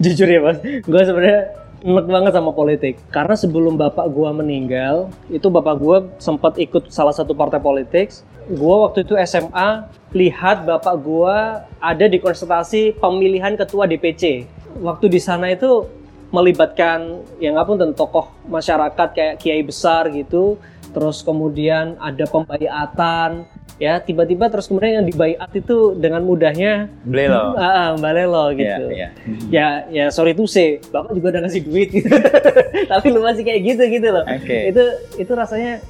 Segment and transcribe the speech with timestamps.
[0.00, 2.94] Jujur ya mas, gue sebenarnya enek banget sama politik.
[3.12, 8.12] Karena sebelum bapak gue meninggal, itu bapak gue sempat ikut salah satu partai politik.
[8.48, 9.86] Gue waktu itu SMA
[10.16, 11.36] lihat bapak gue
[11.78, 14.48] ada di konsultasi pemilihan ketua DPC.
[14.80, 15.84] Waktu di sana itu
[16.30, 20.56] melibatkan yang apa pun tokoh masyarakat kayak kiai besar gitu.
[20.90, 23.46] Terus kemudian ada pembaiatan,
[23.80, 27.56] ya tiba-tiba terus kemudian yang dibaiat itu dengan mudahnya Belelo.
[27.58, 28.84] ah, Mbak Lelo gitu.
[28.92, 29.08] Iya, iya.
[29.48, 32.06] Ya, ya sorry tuh say, bapak juga udah ngasih duit gitu.
[32.92, 34.24] Tapi lu masih kayak gitu gitu loh.
[34.28, 34.68] Oke.
[34.68, 34.84] Itu
[35.16, 35.80] itu rasanya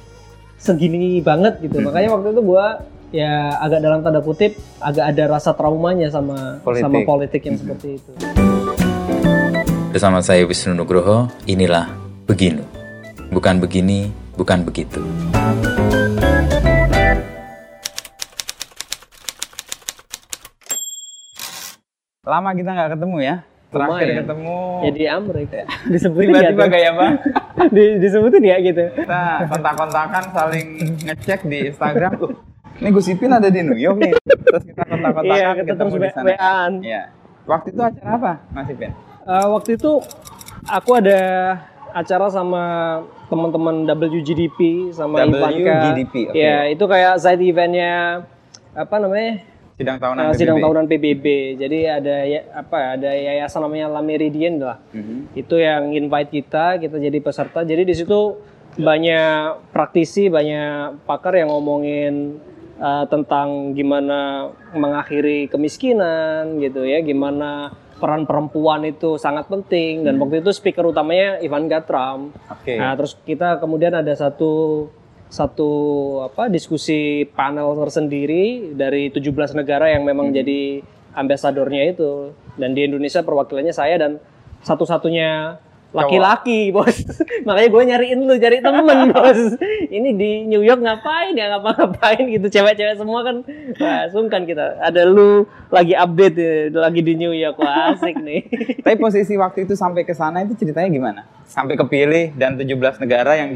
[0.55, 1.83] segini banget gitu.
[1.83, 1.91] Hmm.
[1.91, 2.65] Makanya waktu itu gua
[3.11, 6.83] ya agak dalam tanda kutip agak ada rasa traumanya sama Politik.
[6.87, 7.63] sama politik yang Hmm.
[7.67, 8.11] seperti itu.
[9.91, 11.91] Bersama saya Wisnu Nugroho, inilah
[12.23, 12.63] Beginu.
[13.35, 14.07] Bukan begini,
[14.39, 15.03] bukan begitu.
[22.21, 23.35] Lama kita nggak ketemu ya.
[23.73, 24.17] Terakhir Lumayan.
[24.21, 25.59] ketemu Ya di Amerika.
[25.97, 27.13] Disebutin tiba-tiba ya, gaya bang.
[27.75, 28.83] di, disebutin ya gitu.
[28.93, 30.67] Kita kontak-kontakan saling
[31.01, 32.21] ngecek di Instagram.
[32.21, 32.37] Uh,
[32.77, 34.13] ini Gus Ipin ada di New York nih.
[34.21, 36.27] Terus kita kontak-kontakan Iya, kita ketemu terus di sana.
[36.29, 36.73] WA-an.
[36.85, 37.01] Iya.
[37.49, 38.91] Waktu itu acara apa, Mas Ipin?
[39.25, 39.91] Eh, waktu itu
[40.69, 41.19] aku ada
[41.89, 42.63] acara sama
[43.33, 45.73] teman-teman WGDP sama Ivanka.
[45.89, 46.37] WGDP, oke.
[46.37, 48.29] Ya, itu kayak side eventnya
[48.77, 49.41] apa namanya?
[49.81, 50.63] Sidang tahunan Eh, sidang PBB.
[50.63, 51.25] tahunan PBB.
[51.57, 54.77] Jadi ada ya, apa ada yayasan namanya La Meridian lah.
[54.91, 55.33] Mhm.
[55.33, 57.61] Itu yang invite kita, kita jadi peserta.
[57.61, 58.37] Jadi di situ
[58.71, 62.39] banyak praktisi, banyak pakar yang ngomongin
[62.77, 70.41] uh, tentang gimana mengakhiri kemiskinan gitu ya, gimana peran perempuan itu sangat penting dan waktu
[70.41, 72.33] itu speaker utamanya Ivan Gatram.
[72.49, 72.73] Oke.
[72.73, 74.87] Nah, terus kita kemudian ada satu
[75.31, 75.71] satu
[76.27, 80.83] apa diskusi panel tersendiri dari 17 negara yang memang jadi
[81.15, 82.35] ambasadornya itu.
[82.59, 84.19] Dan di Indonesia perwakilannya saya dan
[84.59, 85.55] satu-satunya
[85.91, 87.03] laki-laki bos.
[87.47, 89.39] Makanya gue nyariin lu cari temen bos.
[89.87, 91.55] Ini di New York ngapain ya?
[91.55, 92.47] Ngapa-ngapain gitu?
[92.47, 93.43] Cewek-cewek semua kan
[93.79, 94.79] wah sungkan kita.
[94.83, 97.59] Ada lu lagi update ya, lagi di New York.
[97.59, 98.51] Wah asik nih.
[98.83, 101.21] Tapi posisi waktu itu sampai ke sana itu ceritanya gimana?
[101.47, 103.51] Sampai kepilih dan 17 negara yang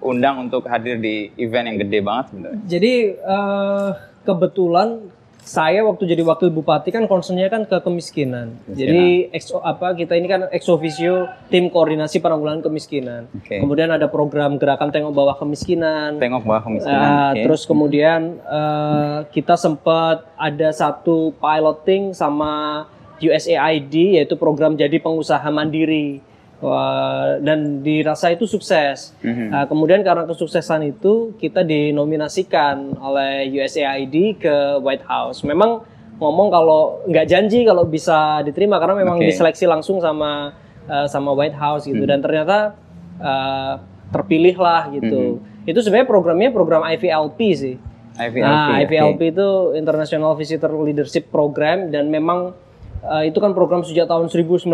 [0.00, 2.60] diundang untuk hadir di event yang gede banget sebenarnya.
[2.64, 3.90] Jadi eh,
[4.24, 4.88] kebetulan
[5.40, 8.60] saya waktu jadi wakil bupati kan concernnya kan ke kemiskinan.
[8.68, 13.26] Jadi ex, apa kita ini kan ex officio tim koordinasi penanggulangan kemiskinan.
[13.34, 13.58] Oke.
[13.58, 16.20] Kemudian ada program gerakan tengok bawah kemiskinan.
[16.20, 17.02] Tengok bawah kemiskinan.
[17.02, 17.42] Ah, oke.
[17.48, 22.84] Terus kemudian eh, kita sempat ada satu piloting sama
[23.20, 26.29] USAID yaitu program jadi pengusaha mandiri.
[26.60, 29.16] Wah, dan dirasa itu sukses.
[29.24, 29.48] Mhm.
[29.48, 35.40] Nah, kemudian karena kesuksesan itu kita dinominasikan oleh USAID ke White House.
[35.40, 35.80] Memang
[36.20, 39.32] ngomong kalau nggak janji kalau bisa diterima karena memang Oke.
[39.32, 40.52] diseleksi langsung sama
[40.84, 42.76] eh, sama White House gitu dan ternyata
[43.16, 43.74] eh,
[44.12, 45.40] terpilih lah gitu.
[45.64, 47.76] Itu sebenarnya programnya program IVLP sih.
[48.20, 48.44] IVLP.
[48.44, 48.76] Nah.
[48.84, 49.48] IVLP itu
[49.80, 52.52] International Visitor Leadership Program dan memang
[53.04, 54.66] uh, itu kan program sejak tahun 1950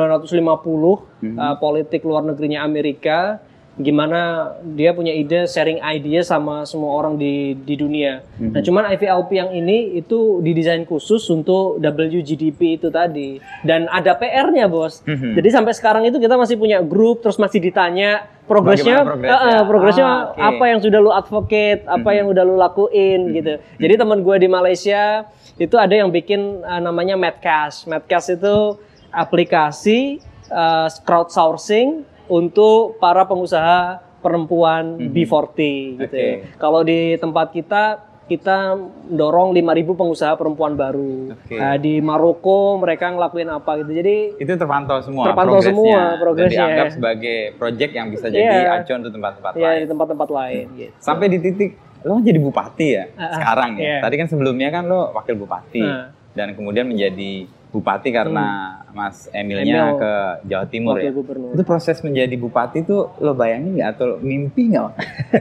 [1.22, 1.36] Mhm.
[1.38, 3.40] uh, politik luar negerinya Amerika
[3.76, 8.24] gimana dia punya ide sharing idea sama semua orang di di dunia.
[8.40, 8.56] Mhm.
[8.56, 13.36] Nah, cuman IVLP yang ini itu didesain khusus untuk WGDP itu tadi
[13.68, 15.04] dan ada PR-nya, Bos.
[15.04, 15.36] Mhm.
[15.36, 19.60] Jadi sampai sekarang itu kita masih punya grup terus masih ditanya progresnya progresnya?
[19.60, 20.40] eh, progresnya Ah, oke.
[20.40, 23.60] apa yang sudah lu advocate, apa yang udah lu lakuin gitu.
[23.76, 25.28] Jadi teman gue di Malaysia
[25.60, 27.84] itu ada yang bikin uh, namanya Madcast.
[27.84, 35.58] Madcast itu aplikasi uh, crowdsourcing untuk para pengusaha perempuan B40
[35.96, 36.04] gitu.
[36.04, 36.18] Oke.
[36.18, 36.36] ya.
[36.56, 37.84] Kalau di tempat kita
[38.26, 38.74] kita
[39.06, 41.30] dorong 5.000 pengusaha perempuan baru.
[41.32, 41.54] Oke.
[41.54, 43.94] Nah, di Maroko mereka ngelakuin apa gitu.
[43.94, 46.50] Jadi itu terpantau semua Terpantau progresnya, semua progresnya.
[46.50, 48.82] dan dianggap sebagai project yang bisa jadi Iya.
[48.82, 49.78] acuan untuk tempat-tempat ya lain.
[49.78, 50.92] di tempat-tempat lain gitu.
[50.98, 51.70] Sampai di titik
[52.02, 53.82] lo jadi bupati ya ah, sekarang ya.
[53.84, 53.98] iya.
[54.00, 56.10] Tadi kan sebelumnya kan lo wakil bupati Ah.
[56.32, 60.00] dan kemudian menjadi bupati karena Mas Emilnya Emil.
[60.00, 60.12] ke
[60.48, 61.12] Jawa Timur ya.
[61.12, 61.52] gubernur.
[61.52, 64.92] Itu proses menjadi bupati tuh lo bayangin nggak atau mimpi nggak?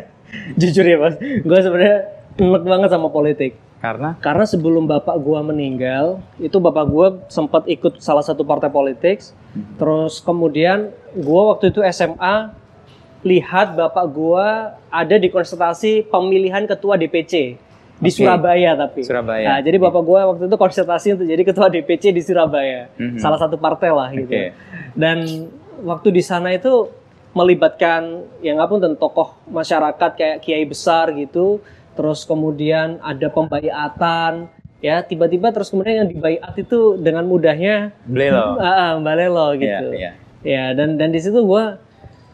[0.60, 1.98] Jujur ya mas, gue sebenarnya
[2.36, 3.56] enek banget sama politik.
[3.80, 9.22] Karena Karena sebelum bapak gua meninggal, itu bapak gua sempat ikut salah satu partai politik.
[9.78, 12.50] Terus kemudian gua waktu itu SMA
[13.22, 17.62] lihat bapak gua ada di konsultasi pemilihan ketua DPC
[17.96, 18.18] di Oke.
[18.22, 19.02] Surabaya tapi.
[19.08, 19.48] Surabaya.
[19.48, 22.92] Nah, jadi bapak gua waktu itu konsultasi untuk jadi ketua DPC di Surabaya.
[23.00, 23.20] Mhm.
[23.20, 24.28] Salah satu partai lah gitu.
[24.28, 24.52] Oke.
[24.96, 25.48] Dan
[25.84, 26.92] waktu di sana itu
[27.36, 31.60] melibatkan yang apa pun tokoh masyarakat kayak kiai besar gitu
[31.96, 34.48] terus kemudian ada pembaiatan
[34.80, 38.56] ya tiba-tiba terus kemudian yang dibaiat itu dengan mudahnya Belelo.
[38.56, 39.88] ah, ah, Mbak Lelo gitu.
[39.92, 40.12] Iya, iya.
[40.46, 41.80] Ya dan dan di situ gua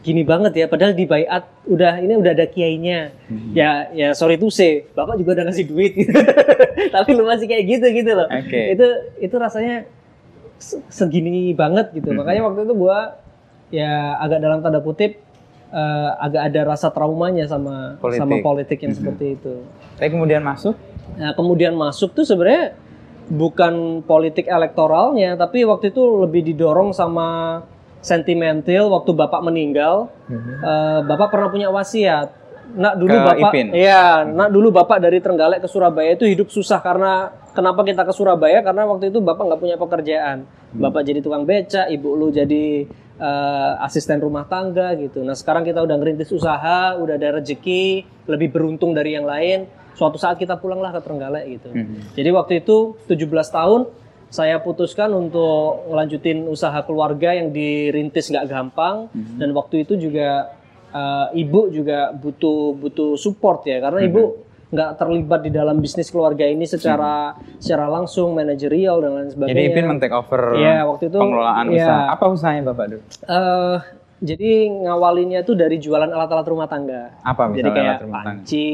[0.02, 3.14] gini banget ya padahal di baiat udah ini udah ada kiainya.
[3.26, 3.54] Hmm.
[3.54, 6.10] Ya ya sorry tuh say, Bapak juga udah ngasih duit gitu.
[6.94, 8.26] Tapi lu masih kayak gitu gitu loh.
[8.26, 8.74] Oke.
[8.74, 8.86] Itu
[9.18, 9.86] itu rasanya
[10.56, 12.10] se- segini banget gitu.
[12.10, 12.18] Hmm.
[12.18, 13.22] Makanya waktu itu gua
[13.70, 15.22] ya agak dalam tanda kutip
[15.72, 18.20] eh, agak ada rasa traumanya sama Politik.
[18.20, 18.98] sama politik yang Mhm.
[18.98, 19.54] seperti itu.
[19.96, 20.76] Tapi kemudian masuk,
[21.12, 22.72] Nah, kemudian masuk tuh sebenarnya
[23.28, 27.60] bukan politik elektoralnya, tapi waktu itu lebih didorong sama
[28.02, 30.10] sentimental waktu bapak meninggal.
[30.28, 32.28] eh, bapak pernah punya wasiat.
[32.72, 33.66] Nak dulu Ke bapak, Ipin?
[33.76, 38.12] iya, nak dulu bapak dari Trenggalek ke Surabaya itu hidup susah karena kenapa kita ke
[38.12, 38.64] Surabaya?
[38.64, 40.48] Karena waktu itu bapak nggak punya pekerjaan.
[40.72, 42.88] Bapak jadi tukang beca, ibu lu jadi
[43.18, 45.20] eh, asisten rumah tangga gitu.
[45.20, 49.68] Nah sekarang kita udah ngerintis usaha, udah ada rezeki, lebih beruntung dari yang lain.
[49.92, 51.68] Suatu saat kita pulanglah ke Trenggalek gitu.
[51.70, 52.16] Mhm.
[52.16, 53.84] Jadi waktu itu 17 tahun
[54.32, 59.36] saya putuskan untuk ngelanjutin usaha keluarga yang dirintis nggak gampang Mhm.
[59.36, 60.48] dan waktu itu juga
[60.90, 66.44] eh, ibu juga butuh butuh support ya karena ibu nggak terlibat di dalam bisnis keluarga
[66.44, 69.52] ini secara secara langsung manajerial dan lain sebagainya.
[69.54, 71.76] jadi Ipin men-take over Iya, waktu itu, pengelolaan iya.
[71.78, 72.02] usaha.
[72.10, 73.00] Apa usahanya Bapak dulu?
[73.22, 73.76] Eh,
[74.22, 74.50] jadi
[74.82, 77.10] ngawalinnya tuh dari jualan alat-alat rumah tangga.
[77.20, 78.28] Apa Jadi misalnya kayak alat rumah tangga?
[78.40, 78.70] panci,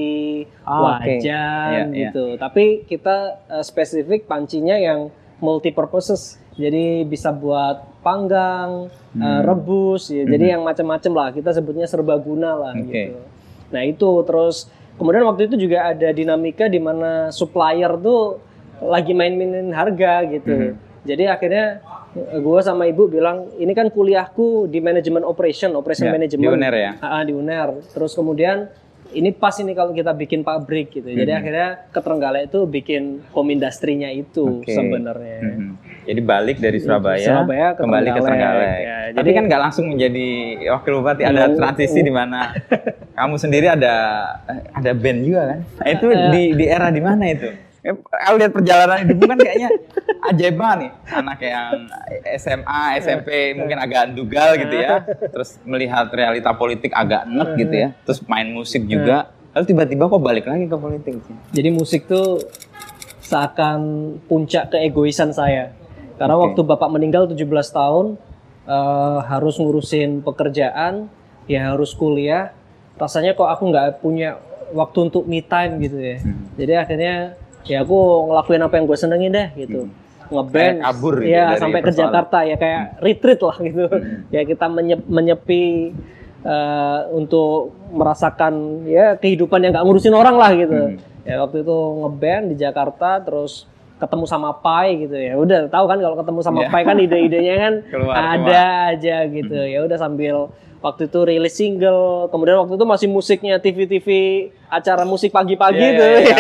[0.62, 1.98] Oh, wajan Iya, iya.
[2.04, 2.24] gitu.
[2.36, 3.16] Tapi kita
[3.48, 6.36] eh, spesifik pancinya yang multi purposes.
[6.58, 9.22] Jadi bisa buat panggang, Hmm.
[9.22, 10.26] eh, rebus, ya.
[10.26, 11.28] jadi yang macam-macam lah.
[11.30, 12.82] Kita sebutnya serbaguna lah Oke.
[12.84, 13.18] gitu.
[13.70, 14.66] Nah itu terus
[14.98, 18.42] kemudian waktu itu juga ada dinamika di mana supplier tuh
[18.80, 20.50] lagi main-mainin harga gitu.
[20.50, 20.72] Hmm.
[21.06, 21.80] Jadi akhirnya
[22.18, 26.74] gue sama ibu bilang ini kan kuliahku di manajemen operation, operation Ya, management di UNER
[26.74, 26.92] ya?
[26.98, 27.78] Ah, ah, di UNER.
[27.94, 28.66] Terus kemudian
[29.10, 31.06] ini pas ini kalau kita bikin pabrik gitu.
[31.06, 31.38] Jadi Mhm.
[31.38, 34.68] akhirnya ke Trenggalek itu bikin home industrinya itu Oke.
[34.70, 35.40] sebenarnya.
[35.40, 35.70] Mhm.
[36.04, 38.78] Jadi balik dari Surabaya, Surabaya ke kembali ke Trenggalek.
[38.78, 40.28] Ya, Tapi jadi- kan nggak langsung menjadi
[40.70, 41.56] wakil bupati, ada Iya.
[41.56, 42.52] transisi di mana
[43.18, 43.94] kamu sendiri ada
[44.72, 45.60] ada band juga kan?
[45.64, 47.48] Nah, itu di di era di mana itu?
[47.88, 49.68] Eh, Kalau lihat perjalanan hidupmu kan kayaknya
[50.28, 50.90] ajaib banget nih.
[51.08, 51.72] Anak yang
[52.36, 55.00] SMA, SMP mungkin agak dugal gitu ya.
[55.08, 57.88] Terus melihat realita politik agak enek gitu ya.
[58.04, 59.32] Terus main musik juga.
[59.56, 61.14] Lalu tiba-tiba kok balik lagi ke politik?
[61.56, 62.44] Jadi musik tuh
[63.24, 63.80] seakan
[64.28, 65.72] puncak keegoisan saya.
[66.20, 66.52] Karena Oke.
[66.52, 67.40] waktu bapak meninggal 17
[67.72, 68.20] tahun
[68.68, 71.08] eh, harus ngurusin pekerjaan,
[71.48, 72.52] ya harus kuliah.
[73.00, 74.36] Rasanya kok aku nggak punya
[74.76, 76.20] waktu untuk me time gitu ya.
[76.20, 76.44] Hmm.
[76.60, 77.14] Jadi akhirnya
[77.68, 79.80] ya aku ngelakuin apa yang gue senengin deh gitu.
[80.28, 81.90] Ngeband, Kayak kabur gitu ya sampai ke.
[81.90, 83.84] Jakarta ya kayak retreat lah gitu.
[83.86, 84.28] Hmm.
[84.28, 85.62] Ya kita menyep- menyepi
[86.38, 88.54] eh, untuk merasakan
[88.84, 90.74] ya kehidupan yang nggak ngurusin orang lah gitu.
[90.74, 90.96] Hmm.
[91.22, 93.64] Ya waktu itu ngeband di Jakarta terus
[93.96, 95.34] ketemu sama Pai gitu ya.
[95.34, 96.68] Udah tahu kan kalau ketemu sama Iya.
[96.70, 99.56] Pai kan ide-idenya kan Keluar ada aja gitu.
[99.56, 100.48] Ya udah sambil
[100.78, 104.08] waktu itu rilis single, kemudian waktu itu masih musiknya TV-TV
[104.66, 106.06] acara musik pagi-pagi Iya, tuh.
[106.06, 106.36] iya, iya.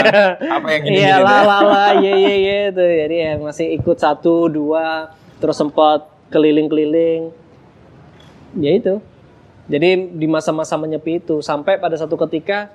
[0.56, 2.86] Apa yang Iya tuh lah lah lah ye ye ye tuh.
[2.86, 7.34] Jadi ya masih ikut satu dua terus sempat keliling-keliling.
[8.56, 9.02] Ya itu.
[9.66, 12.72] Jadi di masa-masa menyepi itu sampai pada satu ketika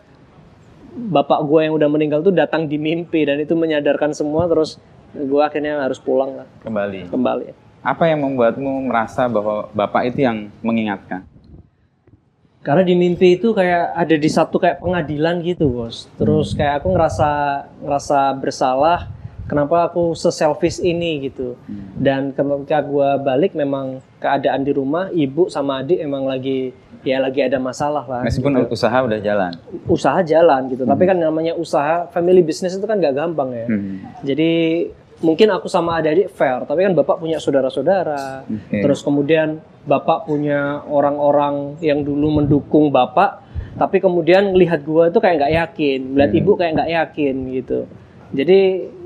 [0.93, 4.77] bapak gue yang udah meninggal tuh datang di mimpi dan itu menyadarkan semua terus
[5.09, 7.09] gue akhirnya harus pulang lah Kembali.
[7.09, 7.45] kembali.
[7.81, 11.25] Apa yang membuatmu merasa bahwa bapak itu yang mengingatkan?
[12.63, 16.07] Karena di mimpi itu kayak ada di satu kayak pengadilan gitu bos.
[16.15, 17.29] Terus kayak aku ngerasa
[17.83, 19.11] ngerasa bersalah.
[19.43, 21.59] Kenapa aku se-selfish ini gitu.
[21.99, 26.71] Dan ketika gue balik memang keadaan di rumah ibu sama adik emang lagi
[27.03, 28.23] ya lagi ada masalah lah.
[28.23, 28.71] Meskipun gitu.
[28.71, 29.51] usaha udah jalan.
[29.91, 30.87] usaha jalan gitu.
[30.87, 33.67] Tapi kan namanya usaha family business itu kan gak gampang ya.
[33.67, 33.99] Hmm.
[34.23, 34.51] Jadi
[35.19, 38.47] mungkin aku sama adik-adik fair, tapi kan bapak punya saudara-saudara.
[38.47, 38.79] Oke.
[38.79, 43.43] Terus kemudian bapak punya orang-orang yang dulu mendukung bapak,
[43.75, 46.39] tapi kemudian melihat gua itu kayak nggak yakin, melihat Hmm.
[46.39, 47.79] ibu kayak nggak yakin gitu.
[48.33, 48.59] Jadi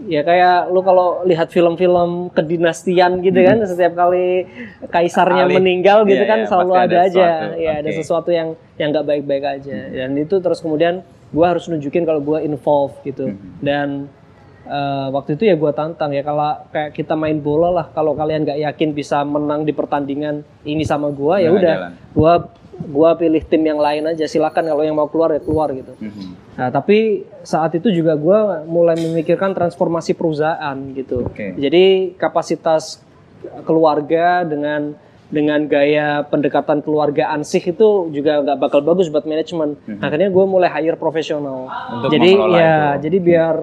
[0.08, 4.48] ya kayak lu kalau lihat film-film kedinastian gitu kan, setiap kali
[4.88, 5.56] kaisarnya Hmm.
[5.60, 7.60] Meninggal gitu Iya, kan iya, selalu ada, ada aja, sesuatu.
[7.60, 7.98] ya ada Oke.
[8.00, 9.78] sesuatu yang yang nggak baik-baik aja.
[9.92, 13.36] Dan itu terus kemudian gua harus nunjukin kalau gua involved gitu.
[13.36, 13.60] Hmm.
[13.60, 13.88] Dan
[14.70, 18.44] eh, waktu itu ya gua tantang ya kalau kayak kita main bola lah kalau kalian
[18.44, 21.76] nggak yakin bisa menang di pertandingan ini sama gua ya Nggak udah
[22.12, 22.34] gua
[22.78, 26.54] gua pilih tim yang lain aja silakan kalau yang mau keluar ya keluar gitu Mhm.
[26.54, 26.98] nah tapi
[27.42, 31.56] saat itu juga gua mulai memikirkan transformasi perusahaan gitu Oke.
[31.56, 33.02] jadi kapasitas
[33.64, 34.94] keluarga dengan
[35.28, 40.72] dengan gaya pendekatan keluarga ansih itu juga nggak bakal bagus buat manajemen akhirnya gue mulai
[40.72, 41.68] hire profesional.
[41.92, 43.04] Untuk jadi ya itu.
[43.04, 43.56] jadi biar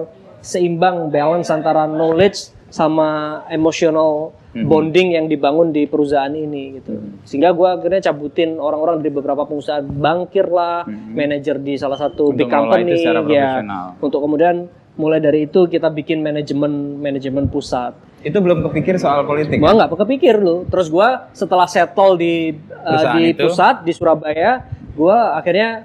[0.45, 4.67] seimbang balance antara knowledge sama emotional Mhm.
[4.71, 6.95] bonding yang dibangun di perusahaan ini gitu.
[7.27, 12.31] Sehingga gua akhirnya cabutin orang-orang dari beberapa pengusaha bangkir lah, manajer di salah satu.
[12.31, 13.59] Untuk big company itu secara ya.
[13.99, 17.99] Untuk kemudian mulai dari itu kita bikin manajemen manajemen pusat.
[18.23, 19.59] Itu belum kepikir soal politik.
[19.59, 20.63] Gua nggak kepikir loh.
[20.71, 23.43] Terus gua setelah settle di uh, di itu?
[23.51, 24.63] pusat di Surabaya,
[24.95, 25.83] gua akhirnya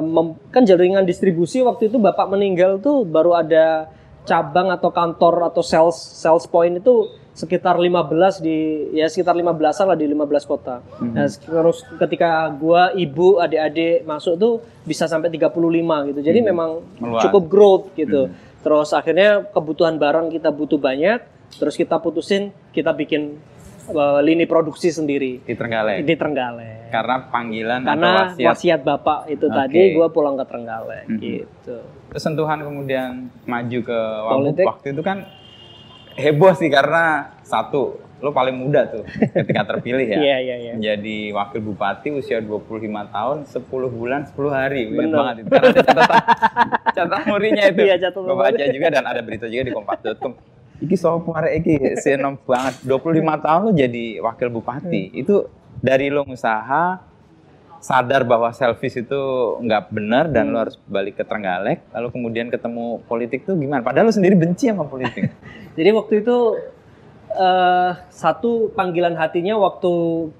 [0.00, 3.90] mem- kan jaringan distribusi waktu itu bapak meninggal tuh baru ada
[4.22, 8.58] cabang atau kantor atau sales sales point itu sekitar 15 di
[8.92, 10.84] ya sekitar 15-an lah di 15 kota.
[11.00, 16.20] Nah, terus ketika gua ibu adik-adik masuk tuh bisa sampai 35 gitu.
[16.20, 17.24] Jadi memang Meluas.
[17.24, 18.28] cukup growth gitu.
[18.62, 21.24] Terus akhirnya kebutuhan barang kita butuh banyak,
[21.56, 23.40] terus kita putusin kita bikin
[23.88, 26.02] uh, lini produksi sendiri Di Trenggalek.
[26.02, 26.88] di Trenggalek.
[26.88, 29.56] Karena panggilan Karena atau wasiat wasiat bapak itu Oke.
[29.56, 31.76] tadi gue pulang ke Trenggalek gitu.
[32.14, 33.10] sentuhan kemudian
[33.42, 34.64] maju ke Politik.
[34.64, 35.18] waktu itu kan
[36.12, 37.04] heboh sih karena
[37.40, 40.72] satu lo paling muda tuh ketika terpilih ya Iya iya iya.
[40.72, 43.58] menjadi wakil bupati usia 25 tahun 10
[43.90, 45.10] bulan 10 hari Bener.
[45.10, 46.20] banget itu karena ada catatan
[46.96, 50.32] catatan murinya itu Iya, catatan gue baca juga dan ada berita juga di kompas.com
[50.82, 51.74] iki sopo arek iki?
[52.02, 52.82] Senom banget.
[52.82, 55.02] 25 tahun lo jadi wakil bupati.
[55.08, 55.20] Hmm.
[55.22, 55.34] itu
[55.78, 56.98] dari lo usaha
[57.82, 59.20] sadar bahwa selfish itu
[59.58, 60.52] nggak benar dan Hmm.
[60.54, 63.82] lo harus balik ke Trenggalek lalu kemudian ketemu politik tuh gimana?
[63.82, 65.30] Padahal lo sendiri benci sama politik.
[65.78, 66.36] Jadi waktu itu
[67.32, 69.92] eh satu panggilan hatinya waktu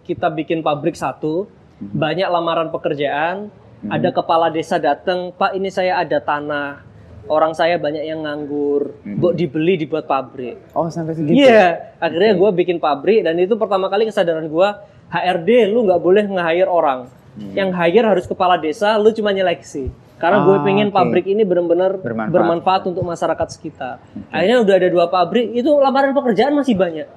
[0.04, 1.48] kita bikin pabrik satu
[1.80, 3.48] banyak lamaran pekerjaan
[3.88, 6.84] ada kepala desa datang Pak ini saya ada tanah
[7.24, 12.50] orang saya banyak yang nganggur bu dibeli dibuat pabrik oh sampai segitu Iya, akhirnya gue
[12.56, 14.68] bikin pabrik dan itu pertama kali kesadaran gue
[15.08, 17.04] HRD lu nggak boleh nge-hire orang.
[17.52, 19.92] Yang hire harus kepala desa, lu cuma nyeleksi.
[20.16, 20.94] Karena gue Ah, pengen oke.
[20.94, 22.32] pabrik ini benar-benar Bermanfaat.
[22.32, 22.82] bermanfaat.
[22.86, 24.00] untuk masyarakat sekitar.
[24.28, 27.08] Akhirnya udah ada dua pabrik, itu lamaran pekerjaan masih banyak.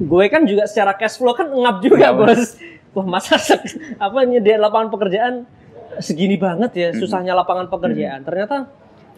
[0.00, 2.58] Gue kan juga secara cash flow kan ngap juga Iya, bos.
[2.90, 3.38] Wah masa
[3.98, 5.32] apa nyediain lapangan pekerjaan
[5.96, 8.22] segini banget ya susahnya lapangan pekerjaan.
[8.22, 8.66] Ternyata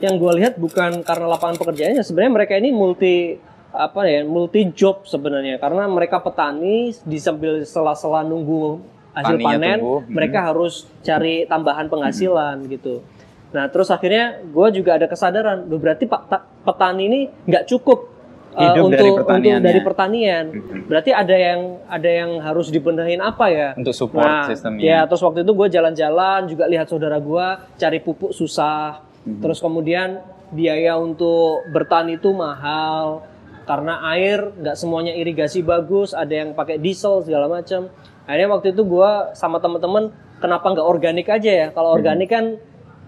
[0.01, 3.41] yang gue lihat bukan karena lapangan pekerjaannya, sebenarnya mereka ini multi
[3.77, 8.81] apa ya multi job sebenarnya karena mereka petani di sambil sela-sela nunggu
[9.13, 10.13] hasil Taninya panen tumbuh, hmm.
[10.17, 13.05] mereka harus cari tambahan penghasilan gitu
[13.53, 16.25] nah terus akhirnya gue juga ada kesadaran "Loh, berarti pak
[16.65, 18.17] petani ini nggak cukup
[18.57, 20.81] uh, Hidup untuk dari untuk dari pertanian Mhm.
[20.89, 25.21] berarti ada yang ada yang harus dibenahin apa ya untuk support Nah, sistemnya ya terus
[25.21, 29.05] waktu itu gue jalan-jalan juga lihat saudara gue cari pupuk susah.
[29.27, 29.43] Mhm.
[29.43, 30.23] Terus kemudian
[30.55, 33.27] biaya untuk bertani itu mahal
[33.67, 37.91] karena air nggak semuanya irigasi bagus, ada yang pakai diesel segala macam.
[38.31, 41.67] Akhirnya waktu itu gue sama teman-teman kenapa nggak organik aja ya?
[41.75, 41.97] Kalau Mhm.
[41.99, 42.45] organik kan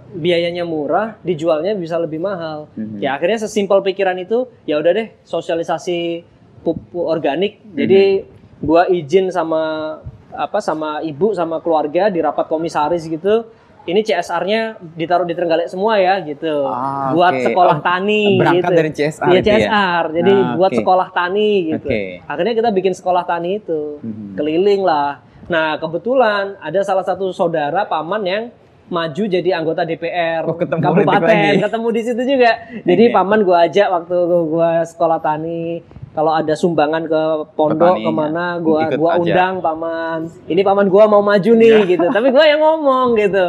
[0.09, 2.67] biayanya murah, dijualnya bisa lebih mahal.
[2.75, 2.99] Mhm.
[2.99, 6.27] Ya akhirnya sesimpel pikiran itu, ya udah deh sosialisasi
[6.67, 7.63] pupuk organik.
[7.79, 8.27] Jadi
[8.59, 9.95] gua izin sama
[10.35, 13.47] apa sama ibu sama keluarga di rapat komisaris gitu.
[13.89, 14.61] Ini CSR-nya
[14.95, 16.69] ditaruh di Trenggalek semua ya gitu.
[16.69, 17.45] Ah, buat oke.
[17.49, 18.77] sekolah Oh, tani berangkat gitu.
[18.77, 19.57] dari CSR Iya itu ya?
[19.59, 20.05] CSR.
[20.13, 20.79] Jadi Ah, buat oke.
[20.79, 21.89] sekolah tani gitu.
[21.89, 22.03] Oke.
[22.23, 23.97] Akhirnya kita bikin sekolah tani itu.
[23.99, 24.37] Mhm.
[24.37, 25.25] Keliling lah.
[25.49, 28.43] Nah, kebetulan ada salah satu saudara paman yang
[28.87, 31.61] maju jadi anggota DPR Oh, ketemu kabupaten lagi.
[31.61, 32.51] ketemu di situ juga
[32.83, 33.15] jadi Oke.
[33.15, 34.17] paman gua ajak waktu
[34.47, 37.23] gua sekolah tani kalau ada sumbangan ke
[37.55, 39.21] pondok Petani, ke mana gua Ikut gua aja.
[39.23, 40.21] undang paman.
[40.49, 42.07] Ini paman gua mau maju nih gitu.
[42.11, 43.47] Tapi gua yang ngomong gitu.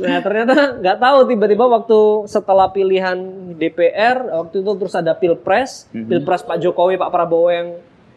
[0.00, 3.18] Nah ternyata nggak tahu tiba-tiba waktu setelah pilihan
[3.54, 5.84] DPR waktu itu terus ada pilpres.
[5.92, 6.08] Mhm.
[6.08, 7.68] pilpres Pak Jokowi Pak Prabowo yang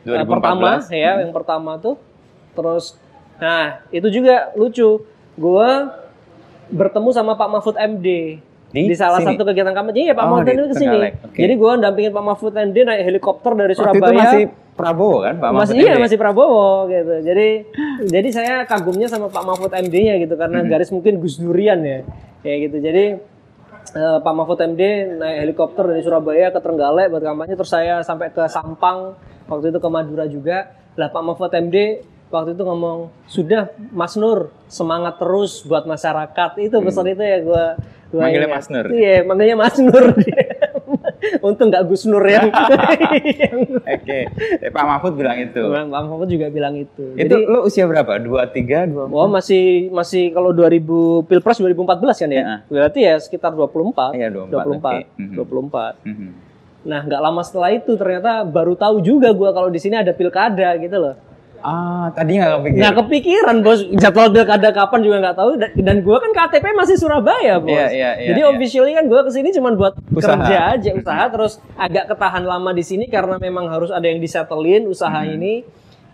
[0.07, 0.29] 2014.
[0.29, 1.95] pertama ya yang pertama tuh.
[2.55, 2.95] Terus
[3.35, 5.03] nah itu juga lucu.
[5.35, 5.91] Gua
[6.65, 8.39] bertemu sama Pak Mahfud MD
[8.75, 9.31] Di di, salah sini?
[9.31, 10.01] satu kegiatan kampanye.
[10.01, 10.91] Iya Pak Oh, Mahfud MD ke sini.
[10.91, 11.37] Trenggalek, oke.
[11.37, 14.11] Jadi gua dampingin Pak Mahfud MD naik helikopter dari waktu Surabaya.
[14.11, 14.43] itu masih
[14.75, 16.03] Prabowo kan Pak masih Mahfud iya MD?
[16.03, 17.13] masih Prabowo gitu.
[17.21, 17.47] Jadi
[18.05, 20.67] jadi saya kagumnya sama Pak Mahfud MD-nya gitu karena Hmm.
[20.67, 22.03] garis mungkin Gus Durian ya.
[22.41, 22.77] Kayak gitu.
[22.83, 23.05] Jadi
[23.87, 24.81] eh, Pak Mahfud MD
[25.15, 29.15] naik helikopter dari Surabaya ke Trenggalek buat kampanye terus saya sampai ke Sampang
[29.45, 30.67] waktu itu ke Madura juga.
[30.93, 32.03] Lah Pak Mahfud MD
[32.35, 37.65] waktu itu ngomong sudah Mas Nur semangat terus buat masyarakat itu pesan itu ya gua
[37.79, 38.21] gua Hmm.
[38.21, 38.55] Manggilnya ingat.
[38.55, 38.85] Mas Nur?
[38.91, 40.05] Iya, manggilnya Mas Nur.
[41.41, 42.47] Untung nggak Gus Nur yang,
[43.95, 44.19] Oke,
[44.61, 45.57] Eh, Pak Mahfud bilang itu.
[45.57, 47.17] Bang Bang Mahfud juga bilang itu.
[47.17, 48.21] Itu Jadi, lo usia berapa?
[48.21, 52.35] Dua tiga, dua wah masih masih kalau 2000 Pilpres 2014 kan ya?
[52.35, 52.55] Iya.
[52.69, 54.13] Berarti ya sekitar 24.
[54.13, 54.77] Iya, 24, 24.
[54.77, 54.97] oke.
[55.17, 55.33] Mhm.
[55.35, 55.93] 24.
[56.05, 56.29] Mhm.
[56.85, 60.77] Nah, nggak lama setelah itu ternyata baru tahu juga gua kalau di sini ada pilkada
[60.77, 61.15] gitu loh.
[61.65, 62.77] Ah, tadi nggak kepikiran.
[62.77, 65.49] Nggak kepikiran bos, jadwal pilkada kapan juga nggak tahu.
[65.57, 67.73] Dan, gue kan KTP masih Surabaya bos.
[67.73, 68.51] Iya, iya, iya, Jadi iya.
[68.53, 70.37] officially kan gue ke sini cuma buat Usaha.
[70.37, 71.23] kerja aja, usaha.
[71.25, 75.33] Terus agak ketahan lama di sini karena memang harus ada yang disetelin usaha Hmm.
[75.33, 75.65] ini.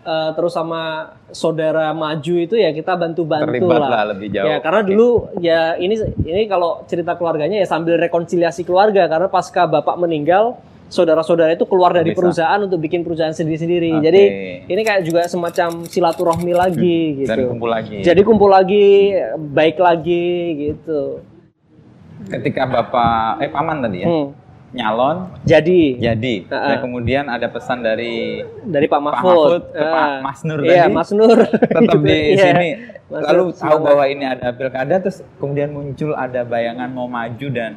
[0.02, 3.86] Eh, terus sama saudara maju itu ya kita bantu-bantu lah.
[3.86, 4.50] lah lebih jauh.
[4.50, 5.94] Ya karena dulu ya ini
[6.26, 10.58] ini kalau cerita keluarganya ya sambil rekonsiliasi keluarga karena pasca bapak meninggal
[10.92, 12.20] saudara-saudara itu keluar dari Bisa.
[12.20, 13.96] perusahaan untuk bikin perusahaan sendiri-sendiri.
[13.96, 14.04] Oke.
[14.04, 14.22] Jadi
[14.68, 17.30] ini kayak juga semacam silaturahmi lagi gitu.
[17.32, 17.96] Dan kumpul lagi.
[17.98, 19.16] Jadi kumpul lagi,
[19.50, 20.26] baik lagi
[20.62, 21.24] gitu.
[22.22, 24.30] ketika bapak eh paman tadi ya Hmm.
[24.70, 26.68] nyalon Jadi jadi Heeh.
[26.70, 29.82] dan kemudian ada pesan dari dari Pak Mahfud, Mahfud ke.
[29.82, 30.94] Pak Mas Nur Iya, tadi.
[30.94, 31.38] Mas Nur.
[31.42, 32.44] tetap di Iya.
[32.46, 32.68] sini
[33.10, 37.46] Mas lalu Nur tahu bahwa ini ada pilkada terus kemudian muncul ada bayangan mau maju
[37.50, 37.74] dan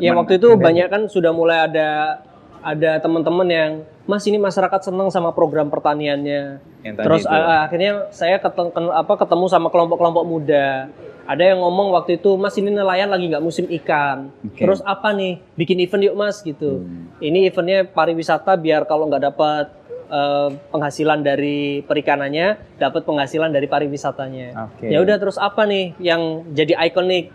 [0.00, 2.20] Ya waktu itu banyak kan sudah mulai ada
[2.62, 3.70] ada teman-teman yang
[4.02, 6.58] Mas ini masyarakat senang sama program pertaniannya.
[6.82, 7.38] Yang tadi Terus itu.
[7.38, 10.90] akhirnya saya ketemu, apa ketemu sama kelompok-kelompok muda.
[11.22, 14.34] Ada yang ngomong waktu itu Mas ini nelayan lagi nggak musim ikan.
[14.42, 14.66] Oke.
[14.66, 16.82] Terus apa nih bikin event yuk Mas gitu.
[16.82, 17.14] Hmm.
[17.22, 19.70] Ini eventnya pariwisata biar kalau nggak dapat
[20.10, 24.48] eh, penghasilan dari perikanannya, dapat penghasilan dari pariwisatanya.
[24.66, 24.90] Oke.
[24.90, 27.30] Ya udah terus apa nih yang jadi ikonik?